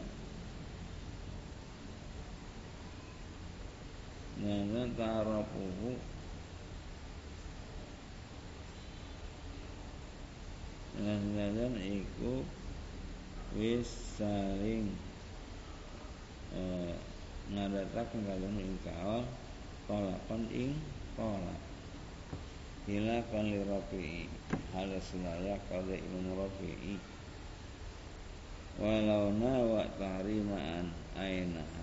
Nana 4.42 4.82
ta'arafuhu. 4.98 5.90
Senajan 11.02 11.74
iku 11.82 12.44
wis 13.58 13.88
saling 14.20 14.92
eh, 16.54 16.94
ngadatakan 17.50 18.22
kalian 18.22 18.60
ing 18.60 18.76
kaal 18.86 19.24
tolakon 19.88 20.46
ing 20.52 20.76
tolak. 21.18 21.60
Hilafan 22.86 23.50
li 23.50 23.62
rafi'i 23.62 24.26
hala 24.74 24.98
sunaya 24.98 25.54
qala 25.70 25.94
imam 25.94 26.34
rafi'i 26.34 26.98
walau 28.80 29.32
nawa 29.36 29.84
tahrimaan 30.00 30.88
ainaha. 31.18 31.82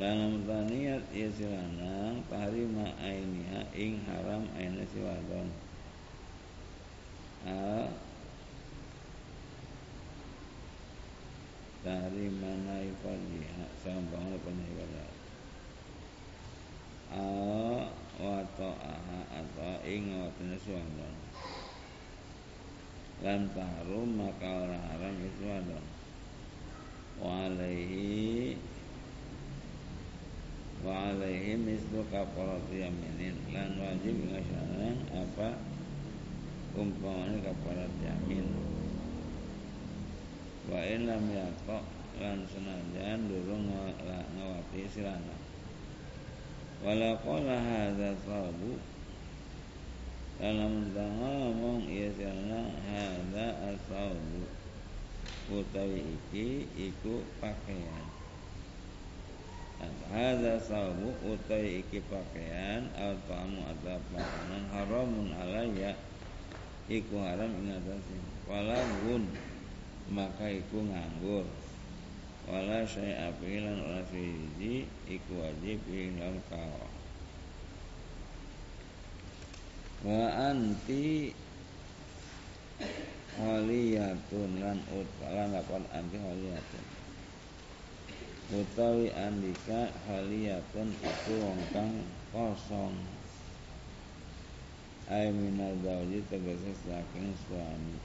Dalam 0.00 0.48
taniat 0.48 1.04
ya 1.12 1.28
silanang 1.28 2.24
tahrima 2.24 2.88
ainiha 3.04 3.68
ing 3.76 4.00
haram 4.08 4.48
aina 4.56 4.80
si 4.88 4.96
wadon 5.04 5.44
al 7.44 7.92
tahrima 11.84 12.52
naifadiha 12.64 13.68
sambang 13.84 14.40
penhiwala 14.40 15.04
al 17.12 17.92
wata'aha 18.16 19.20
atau 19.36 19.84
ing 19.84 20.16
watana 20.16 20.56
si 20.56 20.72
wadon 20.72 21.19
lam 23.20 23.48
tahrum 23.52 24.08
maka 24.16 24.48
orang 24.64 24.84
haram 24.92 25.14
itu 25.20 25.42
wadon 25.44 25.84
wa 27.20 27.48
alaihi 27.48 28.56
wa 30.80 31.12
alaihi 31.12 31.60
mislu 31.60 32.00
kafarati 32.08 32.80
yaminin. 32.80 33.36
Lan 33.52 33.76
wajib 33.76 34.16
ngasana 34.16 34.96
apa? 35.12 35.60
Umpamanya 36.72 37.52
kafarat 37.52 37.92
yamin. 38.00 38.48
Wa 40.72 40.80
in 40.88 41.04
lam 41.04 41.24
yaqa 41.28 41.84
lan 42.20 42.44
senajan 42.48 43.28
durung 43.28 43.68
ngawati 43.68 44.84
silana 44.88 45.36
wala 46.80 47.12
qala 47.20 47.56
hadza 47.60 48.16
sabu 48.24 48.80
dalam 50.40 50.88
ngomong 50.96 51.84
ia 51.84 52.08
silana 52.16 52.72
hadza 52.88 53.76
asabu 53.76 54.48
utawi 55.52 56.00
iki 56.00 56.64
iku 56.80 57.20
pakaian. 57.44 58.08
Hadza 60.08 60.56
sabu 60.64 61.12
utai 61.28 61.84
iki 61.84 62.00
pakaian 62.08 62.88
al 62.96 63.20
tamu 63.28 63.68
atau 63.68 64.00
makanan 64.16 64.64
haramun 64.72 65.28
alayya 65.36 65.92
iku 66.88 67.20
haram 67.20 67.52
ing 67.60 67.76
atase 67.76 68.16
walagun 68.48 69.28
maka 70.08 70.48
iku 70.48 70.88
nganggur. 70.88 71.44
Wala 72.48 72.80
syai 72.88 73.12
apilan 73.28 73.76
ora 73.76 74.02
siji 74.08 74.88
iku 75.04 75.32
wajib 75.36 75.84
ing 75.92 76.16
dalam 76.16 76.40
kawa 76.48 76.99
wa 80.00 80.24
anti 80.48 81.36
haliyatun 83.36 84.50
lan 84.60 84.78
lan 85.28 85.48
lapan 85.52 85.84
anti 85.92 86.16
haliyatun 86.16 86.84
utawi 88.50 89.14
andika 89.14 89.94
haliyatun 90.10 90.90
itu 90.90 91.32
wong 91.38 91.60
kang 91.70 91.94
kosong. 92.34 92.98
Ay 95.10 95.30
minal 95.34 95.74
zawji 95.82 96.22
tegese 96.30 96.70
saking 96.86 97.34
suami 97.46 97.98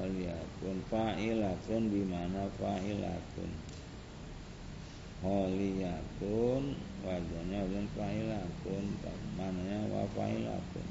Haliyatun 0.00 0.80
fa'ilatun 0.88 1.92
bimana 1.92 2.48
fa'ilatun? 2.56 3.52
Haliyatun 5.20 6.62
wajahnya 7.04 7.60
wajan 7.68 7.86
fa'ilatun. 7.92 8.84
Mananya 9.36 9.84
wa 9.92 10.08
fa'ilatun. 10.16 10.88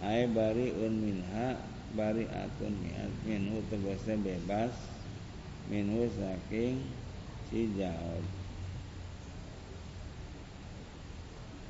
Ai 0.00 0.24
bari 0.32 0.72
un 0.72 0.94
minha 1.04 1.60
bari 1.92 2.24
atun 2.32 2.72
miat. 2.80 3.12
Minhu 3.28 3.60
tegese 3.68 4.16
bebas. 4.16 4.72
Minhu 5.68 6.08
saking 6.16 6.80
si 7.52 7.70
jaud 7.76 8.24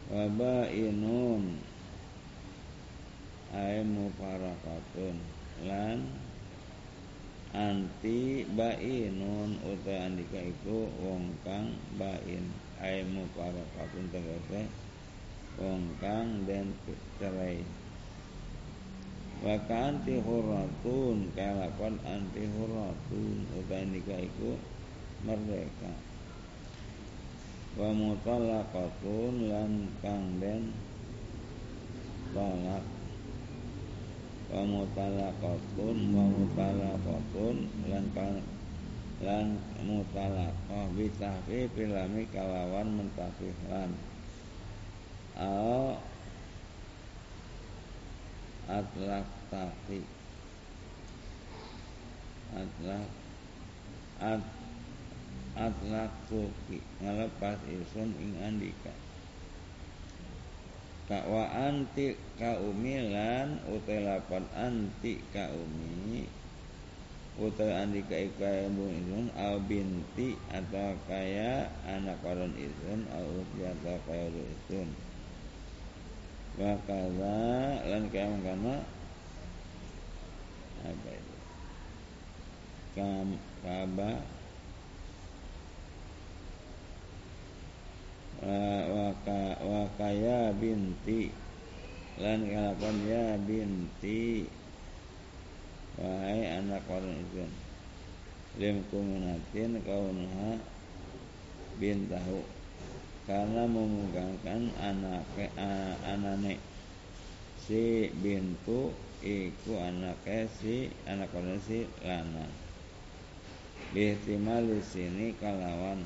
Waba 0.09 0.71
inun 0.73 1.61
Ai 3.53 3.85
mufarakatun 3.85 5.42
Lan 5.61 6.09
Anti 7.53 8.49
bainun 8.49 9.61
Uta 9.61 10.09
andika 10.09 10.41
iku 10.41 10.89
Wong 11.05 11.37
kang 11.45 11.77
bain. 12.01 12.49
Ai 12.81 13.05
mufarakatun 13.05 14.09
tegese 14.09 14.65
Wong 15.61 15.85
kang 16.01 16.49
den 16.49 16.73
cerai. 17.21 17.61
Waka 19.45 19.93
anti 19.93 20.17
huratun 20.17 21.29
Kalapan 21.37 22.01
anti 22.09 22.49
huratun 22.57 23.37
Utai 23.53 23.85
nikah 23.85 24.17
iku 24.17 24.57
merdeka. 25.29 25.93
Wa 27.77 27.93
mutalakatun 27.93 29.35
lan 29.53 29.73
kang 30.01 30.41
den 30.41 30.73
tolak 32.33 32.92
Wa 34.53 34.63
mutalakatun 34.69 35.97
Wa 36.13 36.25
mutalakatun 36.29 37.57
lan 37.89 38.05
kang 38.13 38.37
lan 39.23 39.55
mutalaqah 39.87 40.91
bitahfi 40.99 41.71
pilami 41.73 42.27
kalawan 42.35 42.91
mentafih 42.91 43.55
lan 43.71 43.95
al 45.39 45.97
atlak 48.67 49.27
tapi 49.47 50.03
atlak 52.51 53.09
at 54.19 54.43
atlak 55.55 56.11
tuki 56.27 56.83
ngelepas 56.99 57.63
isun 57.71 58.11
ing 58.19 58.35
andika 58.43 58.91
wa 61.29 61.45
anti 61.53 62.17
kaumilan 62.41 63.61
utelapan 63.69 64.45
anti 64.57 65.21
kaumi. 65.35 66.25
Utai 67.33 67.73
andika 67.73 68.13
ika 68.13 68.69
ibu 68.69 68.93
isun 68.93 69.33
al 69.33 69.57
binti 69.65 70.37
atau 70.53 70.93
kaya 71.09 71.65
anak 71.89 72.21
orang 72.29 72.53
isun 72.61 73.09
al 73.09 73.25
uti 73.25 73.65
atau 73.65 73.97
kaya 74.05 74.29
isun 74.29 74.89
wa 76.61 76.77
kaza 76.85 77.41
lan 77.89 78.05
kaya 78.13 78.37
kana 78.45 78.85
apa 80.85 81.09
itu? 81.09 81.37
Kam 82.93 83.29
kaba 83.65 84.21
wa 89.93 90.09
kaya 90.09 90.57
binti 90.57 91.29
lan 92.17 92.49
kalapan 92.49 92.97
ya 93.05 93.25
binti. 93.45 94.49
Wahai 96.01 96.49
anak 96.49 96.89
orang 96.89 97.21
itu. 97.21 97.45
Lim 98.57 98.81
kuminatin 98.89 99.85
kaunha 99.85 100.57
bintahu 101.77 102.41
karena 103.29 103.69
memegangkan 103.69 104.73
anak 104.81 105.29
anane. 106.09 106.57
Si 107.61 108.09
bintu 108.25 108.97
iku 109.21 109.73
anaknya 109.77 110.49
si 110.57 110.89
anak 111.05 111.37
orang 111.37 111.61
si 111.61 111.85
lana. 112.01 112.49
Bihtimal 113.93 114.65
di 114.73 114.81
sini 114.81 115.37
kalawan. 115.37 116.01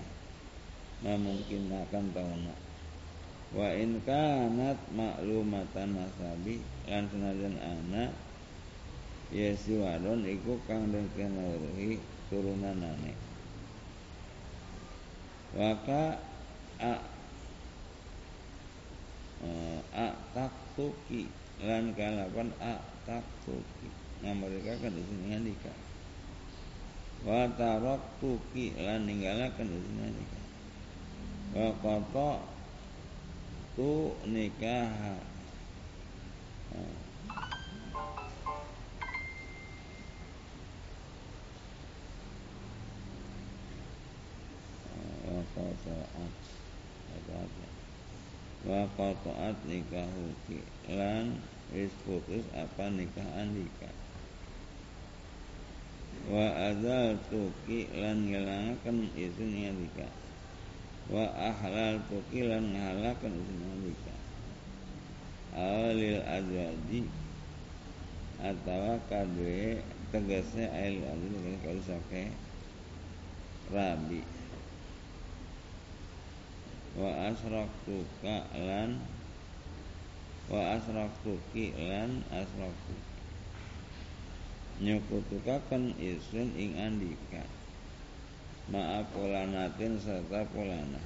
Memungkinkan 1.07 2.11
tauna 2.11 2.66
wa 3.57 3.73
in 3.73 3.97
kanat 4.05 4.77
maklumatan 4.93 5.97
nasabi 5.97 6.61
lan 6.85 7.09
senajan 7.09 7.57
anak 7.57 8.13
ya 9.33 9.57
si 9.57 9.81
wadon 9.81 10.29
iku 10.29 10.61
kang 10.69 10.93
den 10.93 11.09
kenaruhi 11.17 11.97
turunanane. 12.29 13.17
Waka 15.57 16.21
a 16.77 16.93
uh, 19.41 19.81
a 19.97 20.07
taktuki 20.37 21.25
lan 21.65 21.97
kalapan 21.97 22.53
a 22.61 22.77
taktuki 23.09 23.89
nah 24.21 24.37
mereka 24.37 24.77
kan 24.85 24.93
di 24.93 25.01
sini 25.01 25.57
wa 27.25 27.49
taraktuki 27.57 28.77
lan 28.77 29.09
ninggalakan 29.09 29.67
di 29.67 29.79
sini 29.81 30.01
andika 30.05 30.41
wa 31.57 31.69
qata 31.81 32.56
tu 33.77 34.17
nikah. 34.25 35.21
Wakotoat 48.67 49.55
nikah 49.71 50.11
huki 50.11 50.59
lan 50.91 51.39
wis 51.71 51.95
putus 52.03 52.43
apa 52.51 52.91
nikah. 52.91 53.29
Andika 53.39 53.93
wa 56.27 56.51
azal 56.67 57.15
tuki 57.31 57.87
lan 57.95 58.27
ngelangakan 58.27 59.07
izin 59.15 59.71
andika 59.71 60.11
wa 61.07 61.25
ahlal 61.39 62.03
tuki 62.11 62.43
lan 62.47 62.75
ngalaken 62.75 63.31
isun 63.31 63.61
andika 63.63 64.15
awalil 65.55 66.19
azwaji 66.27 67.07
atawa 68.43 68.99
kadwe 69.07 69.81
tegasnya 70.11 70.67
ail 70.75 70.99
azwaji 71.07 71.57
kalau 71.63 71.83
sake 71.87 72.23
rabi. 73.71 74.23
Wa 76.97 77.29
asraktuka 77.29 78.49
lan 78.57 78.97
wa 80.49 80.81
asraktuki 80.81 81.77
lan 81.77 82.25
asraktuki 82.33 83.05
nyukutukaken 84.81 85.97
isun 85.97 86.53
ing 86.57 86.77
andika 86.77 87.45
ma'a 88.67 89.07
polanatin 89.15 89.95
serta 89.95 90.43
polana 90.51 90.99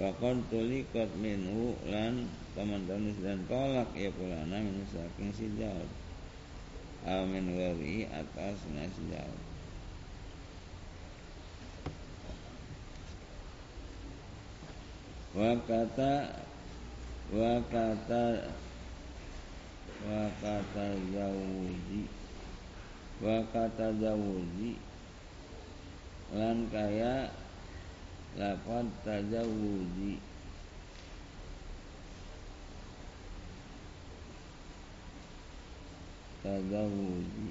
wa 0.00 0.08
tulikot 0.48 1.12
minhu 1.20 1.76
lan 1.92 2.24
teman-teman 2.56 3.12
dan 3.20 3.44
tolak 3.44 3.90
ya 3.92 4.08
polana 4.16 4.56
min 4.64 4.80
saking 4.88 5.28
si 5.36 5.52
jauh 5.60 5.90
amin 7.04 7.52
wari 7.52 8.08
atas 8.08 8.64
nasi 8.72 9.02
jauh 9.12 9.40
wa 15.36 15.52
kata 15.68 16.14
wa 17.28 17.54
kata 17.68 18.24
wa 20.08 20.24
kata 20.40 20.86
zawuji 21.12 22.02
wa 23.20 23.36
zawuji 23.76 24.89
lan 26.30 26.70
kaya 26.70 27.26
lapan 28.38 28.86
tajawuji 29.02 30.22
tajawuji 36.42 37.48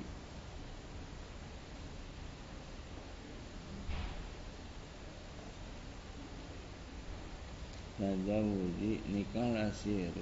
tajawuji 7.99 8.91
nikah 9.11 9.47
lasir 9.59 10.15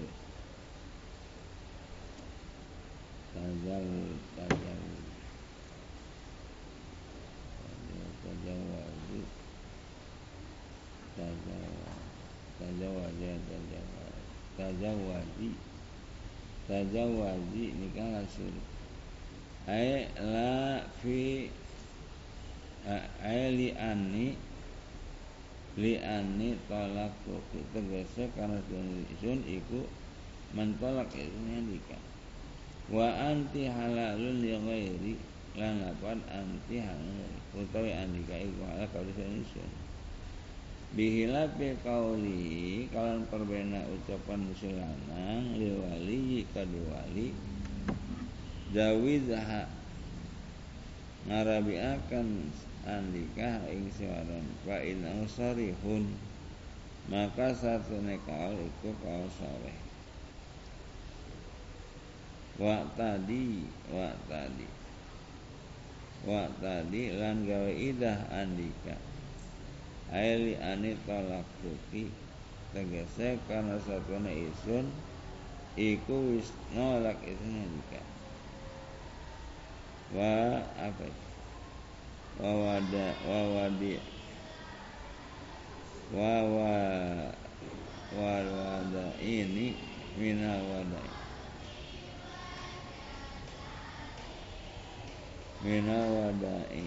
tajawud 3.38 4.18
tajawud 4.34 5.07
tajawud 8.48 9.28
tajawud 12.56 13.12
tajawud 13.20 14.08
tajawudi 14.58 15.50
tajawudi 16.68 17.64
nikah 17.76 18.08
lasir 18.16 18.56
ay 19.68 20.08
la 20.18 20.80
fi 21.04 21.52
ay 23.20 23.42
li 23.52 23.70
ani 23.76 24.32
li 25.76 25.94
ani 26.00 26.56
tolak 26.72 27.12
tuki 27.28 27.60
tegese 27.76 28.32
karena 28.32 28.64
sun 29.20 29.44
iku 29.44 29.84
mentolak 30.56 31.12
isune 31.12 31.68
nikah 31.68 32.00
wa 32.88 33.12
anti 33.28 33.68
halalun 33.68 34.40
li 34.40 34.56
ghairi 34.56 35.14
lan 35.58 35.82
anti 36.30 36.78
halal 36.78 37.34
utawi 37.58 37.90
andika 37.90 38.38
iku 38.38 38.62
halal 38.62 38.86
kalau 38.94 39.10
sun 39.42 39.70
bihilafi 40.94 41.74
kauli 41.82 42.86
kalan 42.94 43.26
perbena 43.26 43.82
ucapan 43.90 44.46
musilanang 44.46 45.58
li 45.58 45.74
wali 45.74 46.46
kadu 46.54 46.78
wali 46.94 47.34
zawizha 48.70 49.66
ngarabi 51.26 51.76
akan 51.82 52.54
andika 52.86 53.66
ing 53.74 53.90
siwaran 53.98 54.46
fa 54.62 54.78
in 54.86 55.02
ausarihun 55.04 56.14
maka 57.10 57.50
satu 57.58 57.98
nekal 58.06 58.54
iku 58.56 58.94
kau 59.02 59.26
soleh 59.42 59.78
wa 62.62 62.86
tadi 62.94 63.66
wa 63.90 64.14
tadi 64.30 64.77
wa 66.26 66.50
tadi 66.58 67.14
lan 67.14 67.46
gawe 67.46 67.70
idah 67.70 68.26
andika. 68.34 68.98
Aili 70.10 70.56
ani 70.58 70.96
tolak 71.04 71.44
tuki 71.60 72.08
tegese 72.72 73.38
karena 73.46 73.76
satuna 73.84 74.32
isun 74.32 74.88
iku 75.76 76.34
wis 76.34 76.50
nolak 76.74 77.20
isun 77.28 77.54
andika. 77.68 78.02
Wa 80.16 80.64
apa 80.80 81.08
wa 82.40 82.52
wada 82.56 83.08
wa 83.28 83.40
wadi 83.60 84.00
wa 86.16 86.34
wa 86.48 86.76
wa 88.16 88.36
wada 88.40 89.06
ini 89.20 89.76
minal 90.16 90.64
wada 90.72 91.02
minal 95.66 96.06
wada'i 96.14 96.86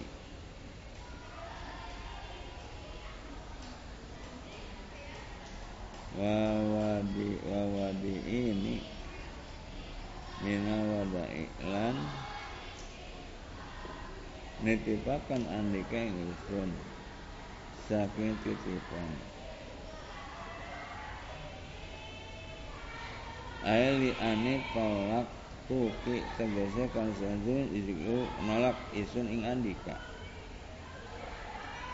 wawadi 6.15 7.29
wawadi 7.47 8.15
ini 8.27 8.75
minal 10.43 10.83
wada'i 10.87 11.45
lan 11.67 11.95
nitipakan 14.61 15.41
andika 15.49 15.97
ingsun 15.97 16.69
saking 17.89 18.37
titipan. 18.45 19.09
Aili 23.61 24.13
ane 24.17 24.61
tolak 24.73 25.27
tuki 25.67 26.25
tegese 26.37 26.89
kan 26.93 27.09
sanjun 27.13 27.69
iku 27.73 28.25
nolak 28.45 28.77
isun 28.95 29.27
ing 29.29 29.45
andika 29.45 29.95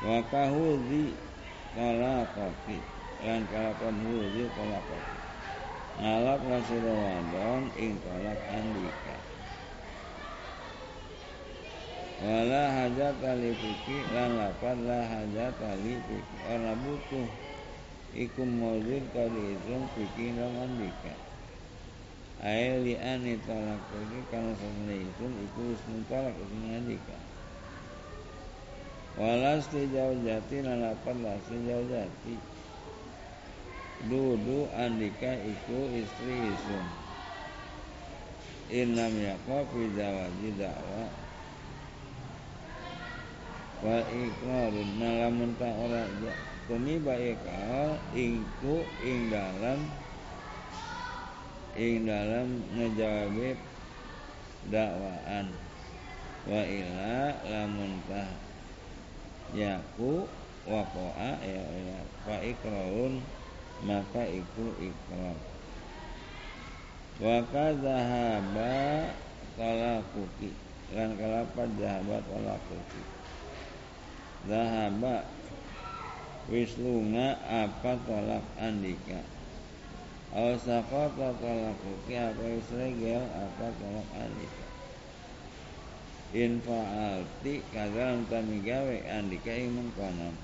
wa 0.06 0.22
kahudzi 0.30 1.18
talaqati 1.76 2.78
lan 3.26 3.42
kalapan 3.50 3.96
hudzi 4.06 4.46
talaqati 4.54 5.18
ngalap 5.98 6.42
nasira 6.46 6.94
wadon 6.94 7.74
ing 7.74 7.98
tolak 8.06 8.38
andika 8.54 9.18
wala 12.22 12.64
hajat 12.82 13.18
ali 13.26 13.54
fiki 13.58 14.06
lan 14.14 14.38
lapan 14.38 14.78
la 14.86 15.00
hajat 15.06 15.58
ali 15.66 15.98
fiki 16.06 16.38
ora 16.46 16.74
butuh 16.78 17.30
iku 18.14 18.42
maujud 18.46 19.04
kali 19.14 19.58
isun 19.58 19.90
fiki 19.98 20.34
lan 20.38 20.54
andika 20.66 21.27
Ae 22.38 22.78
li 22.86 22.94
ani 22.94 23.34
talak 23.50 23.82
pergi 23.90 24.22
karena 24.30 24.54
sesungguhnya 24.54 24.96
itu 25.10 25.26
iku 25.26 25.62
ismu 25.74 25.98
talak 26.06 26.38
ismu 26.38 26.70
andika. 26.70 27.18
Walas 29.18 29.66
jauh 29.74 30.14
jati 30.22 30.62
lalapan 30.62 31.18
lasti 31.26 31.58
jauh 31.66 31.82
jati. 31.90 32.38
Dudu 34.06 34.70
andika 34.78 35.34
iku 35.34 35.90
istri 35.98 36.54
isun. 36.54 36.86
Inam 38.70 39.18
yakwa 39.18 39.66
fi 39.74 39.82
zawaji 39.98 40.50
dakwa 40.62 41.06
wa 43.82 43.98
ikrarun 44.10 44.90
nalamun 44.98 45.54
ta 45.58 45.70
ora 45.74 46.06
tumi 46.70 46.98
baik 47.02 47.42
ingku 48.14 48.86
ing 49.06 49.30
dalam 49.34 49.80
ing 51.78 52.10
dalam 52.10 52.66
ngejawab 52.74 53.58
dakwaan. 54.74 55.48
Wa 56.48 56.62
ila 56.64 57.38
lamun 57.46 58.02
tah 58.10 58.32
yaku 59.56 60.28
waqa'a 60.68 61.40
ya 61.44 61.64
ila 61.64 62.00
fa 62.28 62.36
ikrarun 62.44 63.24
maka 63.88 64.26
iku 64.28 64.74
ikrar 64.82 65.38
wa 67.18 67.38
kadzahaba 67.50 68.76
talaquki 69.56 70.52
lan 70.92 71.16
kalapa 71.16 71.64
zahaba 71.80 72.18
talaquki 72.26 73.02
zahaba 74.48 75.16
wis 76.48 76.72
lunga 76.80 77.38
apa 77.48 77.92
tolak 78.08 78.46
andika 78.60 79.20
Aw 80.36 80.60
sakota 80.60 81.32
talakuki 81.40 82.20
apa 82.20 82.44
wis 82.52 82.68
regel 82.76 83.24
apa 83.32 83.72
tolak 83.80 84.08
andika. 84.12 84.66
In 86.36 86.60
fa'alti 86.60 87.64
kadalam 87.72 88.28
tami 88.28 88.60
gawe 88.60 88.98
andika 89.08 89.56
imun 89.56 89.88
konon. 89.96 90.36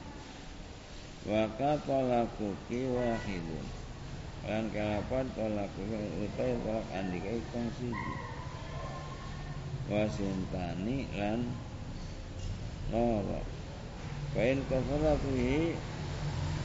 Waka 1.28 1.76
tolakuki 1.84 2.88
wahidun. 2.88 3.68
Lan 4.48 4.72
kalapan 4.72 5.28
tolakuki 5.36 6.00
utai 6.24 6.56
tolak 6.64 6.88
andika 6.96 7.32
ikong 7.36 7.68
siji. 7.76 8.14
Wasintani 9.92 11.12
lan 11.20 11.44
loro. 12.88 13.44
Fa'in 14.32 14.64
kafara 14.72 15.20
fihi 15.20 15.76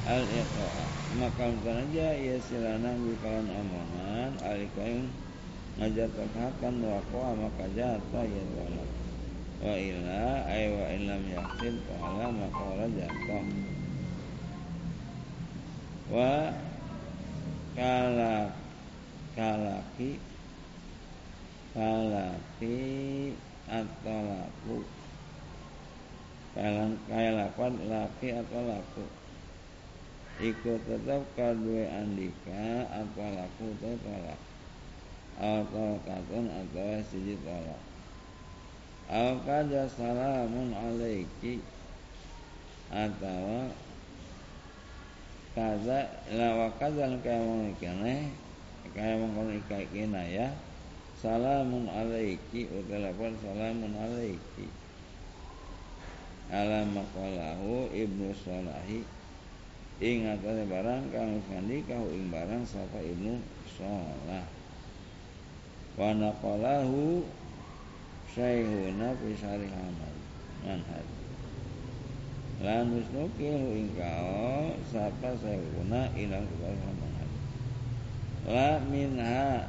al 0.07 0.23
maka 1.17 1.49
aja 1.49 2.09
ya 2.21 2.37
silana 2.37 2.93
bikalan 3.01 3.49
omongan 3.49 4.33
alikain 4.45 5.09
ngajar 5.81 6.05
terhakan 6.13 6.85
wa 6.85 7.33
maka 7.33 7.65
jatuh 7.73 8.29
ya 8.29 8.45
tolak 8.53 8.91
wa 9.65 9.73
illa 9.73 10.45
ay 10.45 10.69
wa 10.69 10.85
illam 10.93 11.23
yakin 11.33 11.75
ta'ala 11.89 12.27
maka 12.29 12.61
ora 12.61 12.87
jatuh 12.93 13.45
wa 16.13 16.33
kala 17.73 18.53
kalaki 19.33 20.21
kalaki 21.73 22.81
atau 23.69 24.21
laku. 24.25 24.79
Kalan 26.57 26.97
kaya 27.07 27.31
lakuan 27.37 27.77
laki 27.87 28.35
atau 28.35 28.61
laku 28.67 29.18
Iku 30.39 30.78
tetap 30.86 31.26
kadue 31.34 31.82
andika 31.91 32.86
atau 32.86 33.26
laku 33.34 33.74
tolak. 33.82 34.39
Atau 35.34 35.99
katun 36.07 36.47
atau 36.47 37.03
siji 37.11 37.34
tolak. 37.43 37.82
Al 39.11 39.34
kaja 39.43 39.91
salamun 39.91 40.70
alaiki? 40.70 41.59
Atau 42.86 43.66
kaza 45.59 46.07
lawa 46.30 46.70
kaza 46.78 47.11
kaya 47.18 47.43
mengikane 47.43 48.30
kaya 48.95 49.18
mengkono 49.18 49.59
ikai 49.59 49.91
ya. 50.39 50.55
Salamun 51.18 51.91
alaiki 51.91 52.70
utelapun 52.70 53.34
salamun 53.43 53.91
alaiki. 53.91 54.70
Ala 56.55 56.86
maqalahu 56.86 57.91
ibnu 57.91 58.30
salahi 58.39 59.18
ing 59.99 60.31
atase 60.31 60.63
barang 60.71 61.11
kang 61.11 61.43
kau 61.83 62.07
ing 62.15 62.31
barang 62.31 62.63
sapa 62.63 63.03
ibnu 63.03 63.43
salah 63.67 64.47
wa 65.99 66.15
naqalahu 66.15 67.27
syaihuna 68.31 69.11
fi 69.19 69.29
syarih 69.35 69.75
amal. 69.75 70.15
Manhaj 70.63 71.07
lan 72.63 72.95
ing 73.75 73.91
kau 73.99 74.71
sapa 74.87 75.35
syaihuna 75.35 76.15
ilang 76.15 76.47
syarih 76.47 76.83
manhaj 77.03 77.31
la 78.47 78.71
minha 78.87 79.67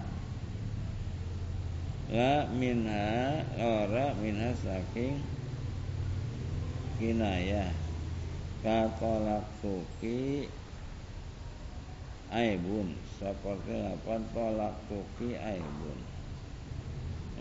la 2.13 2.33
minha 2.53 3.09
ora 3.57 4.13
minha 4.21 4.53
saking 4.53 5.25
kinayah 7.01 7.88
katolak 8.63 9.45
tuki. 9.59 10.49
Aibun 12.29 12.93
seperti 13.17 13.73
lapan 13.73 14.21
tolak 14.37 14.77
tuki 14.85 15.33
aibun 15.33 15.97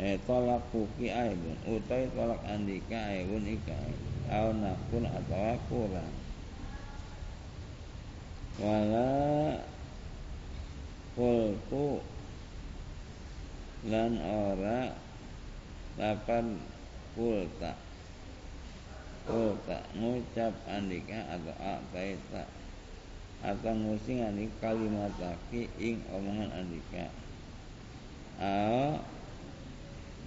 eh 0.00 0.16
tolak 0.24 0.64
tuki 0.72 1.12
aibun 1.12 1.52
utai 1.68 2.08
tolak 2.16 2.40
andika 2.48 2.96
aibun 3.12 3.44
ika 3.44 3.76
au 4.32 4.48
nakun 4.56 5.04
atau 5.04 5.60
kurang. 5.68 6.14
Wala 8.56 9.60
kultu 11.12 12.00
lan 13.92 14.16
ora 14.24 14.96
lapan 16.00 16.56
kulta 17.12 17.76
Kulta 19.28 19.84
ngucap 19.92 20.56
andika 20.64 21.20
atau 21.28 21.52
aktaita 21.60 22.48
atau 23.44 23.76
ngusing 23.76 24.24
andika 24.24 24.72
kalimat 24.72 25.12
laki 25.20 25.68
ing 25.76 26.00
omongan 26.08 26.48
andika. 26.48 27.12
A 28.40 28.96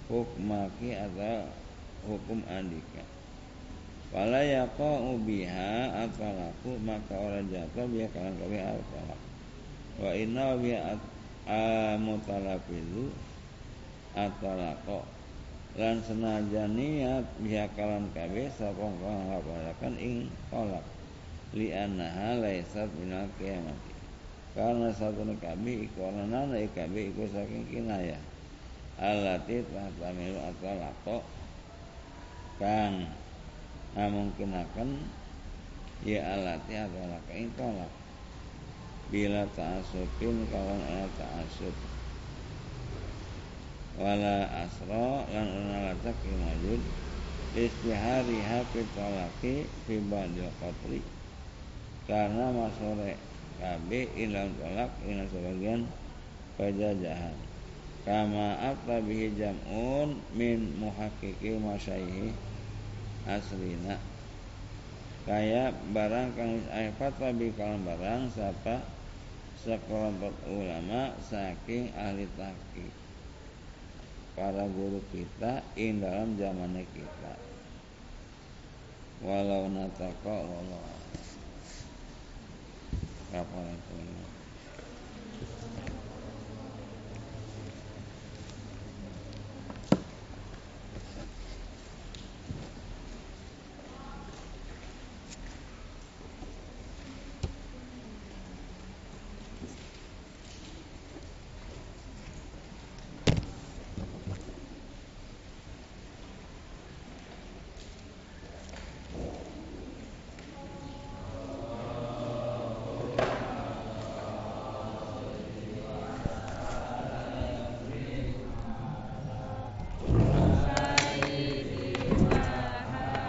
hukmaki 0.06 0.94
atau 0.94 1.50
hukum 2.06 2.46
andika. 2.46 3.02
Wala 4.14 4.38
yako 4.46 5.18
ubiha 5.18 6.06
atalaku 6.06 6.78
maka 6.86 7.18
orang 7.18 7.50
jatuh 7.50 7.90
biar 7.90 8.06
kalian 8.14 8.38
kawe 8.38 8.58
atalak. 8.70 9.20
Wa 9.98 10.10
inna 10.14 10.54
biya 10.62 10.94
mutalafizu 11.98 13.10
atalako 14.14 15.02
lan 15.72 16.04
senajan 16.04 16.76
niat 16.76 17.24
bihakalan 17.40 18.04
kabeh 18.12 18.52
sapa 18.52 18.76
kang 18.76 19.20
ngapalaken 19.32 19.94
ing 19.96 20.16
tolak. 20.52 20.84
Li 21.56 21.72
annaha 21.72 22.40
laisat 22.40 22.88
minal 22.96 23.28
kiamat 23.40 23.76
karena 24.52 24.92
satu 24.92 25.24
kabeh 25.40 25.88
iku 25.88 26.12
ana 26.12 26.44
kabeh 26.76 27.12
iku 27.12 27.24
saking 27.28 27.64
kinaya 27.72 28.20
alati 29.00 29.64
tahtamilu 29.64 30.40
atalaqo 30.44 31.24
kang 32.60 33.08
ngamungkinaken 33.96 35.00
ya 36.04 36.20
alati 36.36 36.72
atalaqo 36.76 37.32
ing 37.32 37.48
tolak. 37.56 37.92
Bila 39.12 39.44
ta'asupin 39.52 40.48
kawan 40.48 40.80
ana 40.88 41.04
ta'asup 41.20 41.76
wala 44.02 44.50
asra 44.66 45.22
lan 45.30 45.46
ana 45.46 45.94
latak 45.94 46.18
majud. 46.26 46.82
Istihari 47.54 48.42
hafi 48.42 48.82
talaki 48.96 49.68
fi 49.86 49.94
ba'dil 50.02 50.50
qatri. 50.58 51.04
Karena 52.10 52.50
masore 52.50 53.14
kabe 53.62 54.10
ilang 54.18 54.50
tolak 54.58 54.90
ina 55.06 55.22
sebagian 55.30 55.86
penjajahan 56.58 57.36
kama 58.02 58.58
apa 58.58 58.98
bihi 58.98 59.30
jam'un 59.38 60.18
min 60.34 60.74
muhakkiki 60.82 61.54
masyaihi 61.62 62.34
aslina 63.30 64.02
kaya 65.22 65.70
barang 65.94 66.34
kang 66.34 66.58
ay 66.74 66.90
fatwa 66.98 67.30
bi 67.30 67.54
kalam 67.54 67.86
barang 67.86 68.26
siapa 68.34 68.82
sekelompok 69.62 70.34
ulama 70.50 71.14
saking 71.22 71.94
ahli 71.94 72.26
tahqiq 72.34 73.01
para 74.42 74.66
guru 74.74 74.98
kita 75.14 75.62
in 75.78 76.02
dalam 76.02 76.34
zamannya 76.34 76.82
kita. 76.90 77.34
Walau 79.22 79.70
nataka 79.70 80.34
walau 80.34 80.82
kapal 83.30 83.70
itu 83.70 84.21